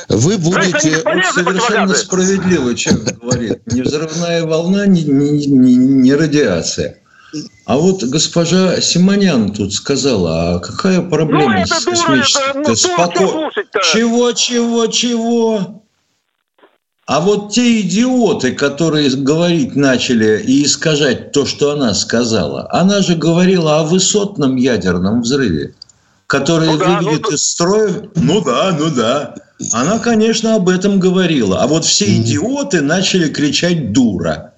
Вы 0.10 0.38
будете... 0.38 1.02
Он 1.06 1.24
совершенно 1.24 1.96
справедливо 1.96 2.76
человек 2.76 3.18
говорит. 3.20 3.62
Не 3.66 3.82
взрывная 3.82 4.46
волна, 4.46 4.86
не, 4.86 5.04
не, 5.04 5.48
не, 5.48 5.76
не 5.76 6.14
радиация. 6.14 7.03
А 7.66 7.78
вот 7.78 8.04
госпожа 8.04 8.80
Симонян 8.82 9.54
тут 9.54 9.74
сказала, 9.74 10.56
а 10.56 10.60
какая 10.60 11.02
проблема 11.02 11.60
ну, 11.60 11.66
с 11.66 11.84
космической? 11.84 12.54
Ну, 12.56 12.76
Споко... 12.76 13.50
Чего, 13.92 14.32
чего, 14.34 14.88
чего? 14.88 15.84
А 17.06 17.20
вот 17.20 17.52
те 17.52 17.82
идиоты, 17.82 18.54
которые 18.54 19.10
говорить 19.10 19.76
начали 19.76 20.42
и 20.42 20.64
искажать 20.64 21.32
то, 21.32 21.46
что 21.46 21.72
она 21.72 21.94
сказала, 21.94 22.68
она 22.72 23.02
же 23.02 23.16
говорила 23.16 23.80
о 23.80 23.84
высотном 23.84 24.56
ядерном 24.56 25.22
взрыве, 25.22 25.74
который 26.28 26.70
ну, 26.70 26.78
да, 26.78 27.00
выведет 27.00 27.24
ну, 27.24 27.36
из 27.36 27.44
строя... 27.46 28.10
Ну 28.16 28.42
да, 28.42 28.76
ну 28.80 28.90
да. 28.90 29.36
Она, 29.74 30.00
конечно, 30.00 30.56
об 30.56 30.70
этом 30.70 31.00
говорила. 31.00 31.62
А 31.62 31.68
вот 31.68 31.84
все 31.84 32.06
идиоты 32.18 32.82
начали 32.82 33.28
кричать 33.30 33.92
«дура». 33.92 34.53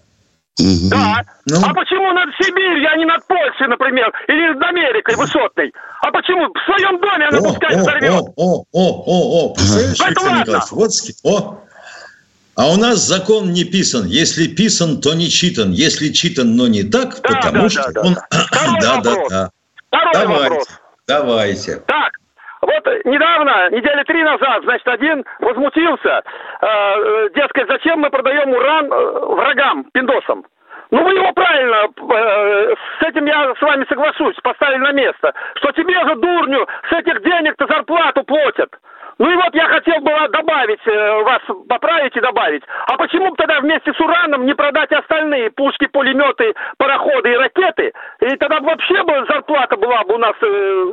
Угу. 0.60 0.90
Да. 0.90 1.22
Ну? 1.48 1.58
А 1.64 1.74
почему 1.74 2.12
над 2.14 2.30
Сибирью, 2.40 2.90
а 2.92 2.96
не 2.96 3.06
над 3.06 3.28
Польшей, 3.28 3.68
например, 3.68 4.12
или 4.28 4.54
над 4.54 4.64
Америкой 4.64 5.16
высотной? 5.16 5.74
А 6.02 6.12
почему 6.12 6.48
в 6.48 6.66
своем 6.66 7.00
доме 7.02 7.28
она 7.28 7.40
пускай 7.40 7.76
взорвет? 7.76 8.12
О, 8.12 8.34
о, 8.36 8.66
о, 8.66 8.66
о, 8.72 8.86
о, 9.06 9.54
о, 9.54 9.54
о. 9.54 10.10
Это 10.10 10.22
ладно. 10.22 10.62
Вот, 10.72 10.92
о, 11.24 11.60
А 12.56 12.72
у 12.72 12.78
нас 12.78 13.00
закон 13.00 13.52
не 13.52 13.66
писан. 13.66 14.06
Если 14.06 14.48
писан, 14.48 15.02
то 15.02 15.14
не 15.14 15.30
читан. 15.30 15.72
Если 15.72 16.10
читан, 16.14 16.56
но 16.56 16.68
не 16.68 16.84
так, 16.84 17.20
да, 17.22 17.36
потому 17.36 17.64
да, 17.64 17.70
что 17.70 17.92
да, 17.92 18.02
он... 18.02 18.18
Да, 18.82 19.02
да, 19.02 19.02
да. 19.30 19.50
Второй 19.88 20.14
Давайте. 20.14 20.44
вопрос. 20.44 20.68
Давайте. 21.08 21.76
Так, 21.88 22.12
вот 22.66 23.06
недавно, 23.06 23.70
недели 23.70 24.04
три 24.04 24.24
назад, 24.24 24.64
значит, 24.64 24.88
один 24.88 25.24
возмутился, 25.40 26.24
э, 26.62 27.30
дескать, 27.36 27.68
зачем 27.68 28.00
мы 28.00 28.10
продаем 28.10 28.50
уран 28.50 28.92
э, 28.92 29.26
врагам, 29.36 29.86
пиндосам. 29.94 30.46
Ну, 30.92 31.04
вы 31.04 31.16
его 31.16 31.32
правильно, 31.34 31.88
э, 31.88 32.76
с 33.00 33.04
этим 33.04 33.26
я 33.26 33.54
с 33.56 33.62
вами 33.62 33.86
соглашусь, 33.90 34.36
поставили 34.44 34.80
на 34.80 34.92
место, 34.92 35.34
что 35.56 35.72
тебе 35.72 35.94
же, 35.94 36.16
дурню, 36.16 36.68
с 36.90 36.94
этих 36.94 37.22
денег-то 37.24 37.66
зарплату 37.68 38.24
платят. 38.24 38.70
Ну 39.18 39.32
и 39.32 39.36
вот 39.36 39.56
я 39.56 39.66
хотел 39.68 40.02
бы 40.02 40.12
добавить, 40.30 40.86
э, 40.86 41.24
вас 41.24 41.42
поправить 41.70 42.16
и 42.18 42.20
добавить. 42.20 42.64
А 42.88 42.98
почему 42.98 43.30
бы 43.30 43.36
тогда 43.38 43.62
вместе 43.62 43.94
с 43.94 44.00
ураном 44.00 44.46
не 44.46 44.54
продать 44.54 44.92
остальные 44.92 45.52
пушки, 45.52 45.88
пулеметы, 45.88 46.54
пароходы 46.78 47.32
и 47.32 47.38
ракеты? 47.38 47.94
И 48.20 48.36
тогда 48.36 48.60
вообще 48.60 49.04
бы 49.04 49.26
зарплата 49.30 49.78
была 49.78 50.04
бы 50.04 50.16
у 50.16 50.18
нас 50.18 50.36
э, 50.42 50.86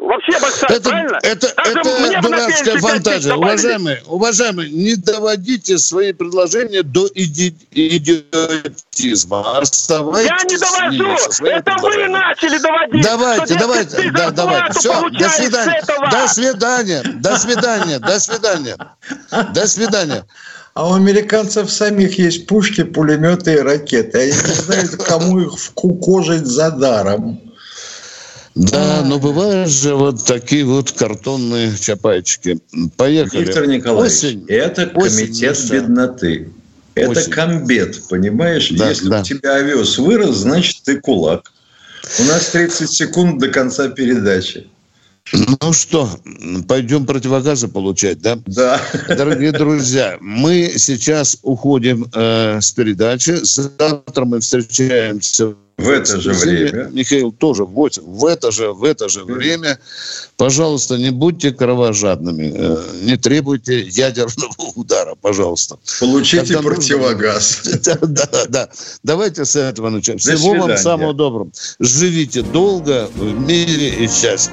вообще 0.00 0.32
большая, 0.40 0.70
это, 0.70 0.88
правильно? 0.88 1.18
Это, 1.22 1.54
Даже 1.56 1.78
это 1.78 2.22
дурацкая 2.22 2.78
фантазия. 2.78 3.34
Уважаемые, 3.34 4.02
уважаемые, 4.06 4.70
не 4.70 4.96
доводите 4.96 5.78
свои 5.78 6.12
предложения 6.12 6.82
до 6.82 7.08
иди, 7.14 7.54
идиотизма. 7.70 9.58
Оставайтесь 9.58 10.30
я 10.30 10.88
не 10.88 10.98
довожу. 10.98 11.44
Это 11.44 11.76
вы 11.82 12.08
начали 12.08 12.58
доводить. 12.58 13.04
Давайте, 13.04 13.58
давайте. 13.58 14.10
Да, 14.12 14.30
давайте. 14.30 14.78
Все, 14.78 15.08
до 15.10 15.28
свидания. 15.28 15.82
До 16.10 16.28
свидания. 16.28 17.02
До 17.16 17.36
свидания 17.36 17.46
свидания, 17.46 17.98
до 17.98 18.20
свидания. 18.20 18.76
До 19.54 19.66
свидания. 19.66 20.24
А 20.74 20.90
у 20.90 20.94
американцев 20.94 21.70
самих 21.70 22.18
есть 22.18 22.46
пушки, 22.46 22.82
пулеметы 22.84 23.54
и 23.54 23.58
ракеты. 23.60 24.18
Они 24.18 24.32
не 24.32 24.54
знают, 24.54 24.96
кому 24.96 25.40
их 25.40 25.58
вкукожить 25.58 26.46
за 26.46 26.70
даром. 26.70 27.40
Да, 28.56 29.02
но 29.04 29.18
бывают 29.18 29.68
же 29.70 29.94
вот 29.94 30.24
такие 30.24 30.64
вот 30.64 30.90
картонные 30.90 31.76
чапайчики. 31.78 32.58
Поехали. 32.96 33.44
Виктор 33.44 33.66
Николаевич, 33.66 34.12
осень, 34.14 34.46
это 34.48 34.86
комитет 34.86 35.50
осень, 35.52 35.72
бедноты. 35.74 36.48
Это 36.94 37.10
осень. 37.10 37.30
комбет, 37.30 38.08
понимаешь? 38.08 38.70
Да, 38.70 38.88
Если 38.88 39.10
да. 39.10 39.20
у 39.20 39.22
тебя 39.22 39.56
овес 39.56 39.98
вырос, 39.98 40.36
значит 40.36 40.78
ты 40.84 40.98
кулак. 40.98 41.52
У 42.18 42.22
нас 42.24 42.46
30 42.48 42.88
секунд 42.88 43.38
до 43.40 43.48
конца 43.48 43.88
передачи. 43.88 44.66
Ну 45.32 45.72
что, 45.72 46.08
пойдем 46.68 47.04
противогазы 47.04 47.68
получать, 47.68 48.20
да? 48.20 48.38
Да. 48.46 48.80
Дорогие 49.08 49.52
друзья, 49.52 50.18
мы 50.20 50.74
сейчас 50.76 51.38
уходим 51.42 52.08
э, 52.14 52.60
с 52.60 52.70
передачи. 52.70 53.36
Завтра 53.42 54.24
мы 54.24 54.40
встречаемся 54.40 55.54
в 55.78 55.88
это 55.90 56.20
же 56.20 56.32
время. 56.32 56.88
Михаил 56.92 57.32
тоже 57.32 57.64
в 57.64 57.72
8. 57.72 58.02
В 58.02 58.24
это 58.24 58.50
же, 58.50 58.72
в 58.72 58.84
это 58.84 59.08
же 59.08 59.24
время. 59.24 59.78
Пожалуйста, 60.36 60.96
не 60.96 61.10
будьте 61.10 61.50
кровожадными. 61.50 62.52
Э, 62.54 62.82
не 63.02 63.16
требуйте 63.16 63.80
ядерного 63.80 64.54
удара, 64.74 65.16
пожалуйста. 65.20 65.78
Получите 66.00 66.54
Когда 66.54 66.62
противогаз. 66.62 67.62
Да, 67.84 67.98
да, 68.00 68.46
да. 68.48 68.68
Давайте 69.02 69.44
с 69.44 69.56
этого 69.56 69.90
начнем. 69.90 70.18
Всего 70.18 70.54
вам 70.54 70.76
самого 70.78 71.12
доброго. 71.12 71.50
Живите 71.78 72.42
долго 72.42 73.10
в 73.14 73.40
мире 73.40 73.90
и 73.90 74.08
счастье. 74.08 74.52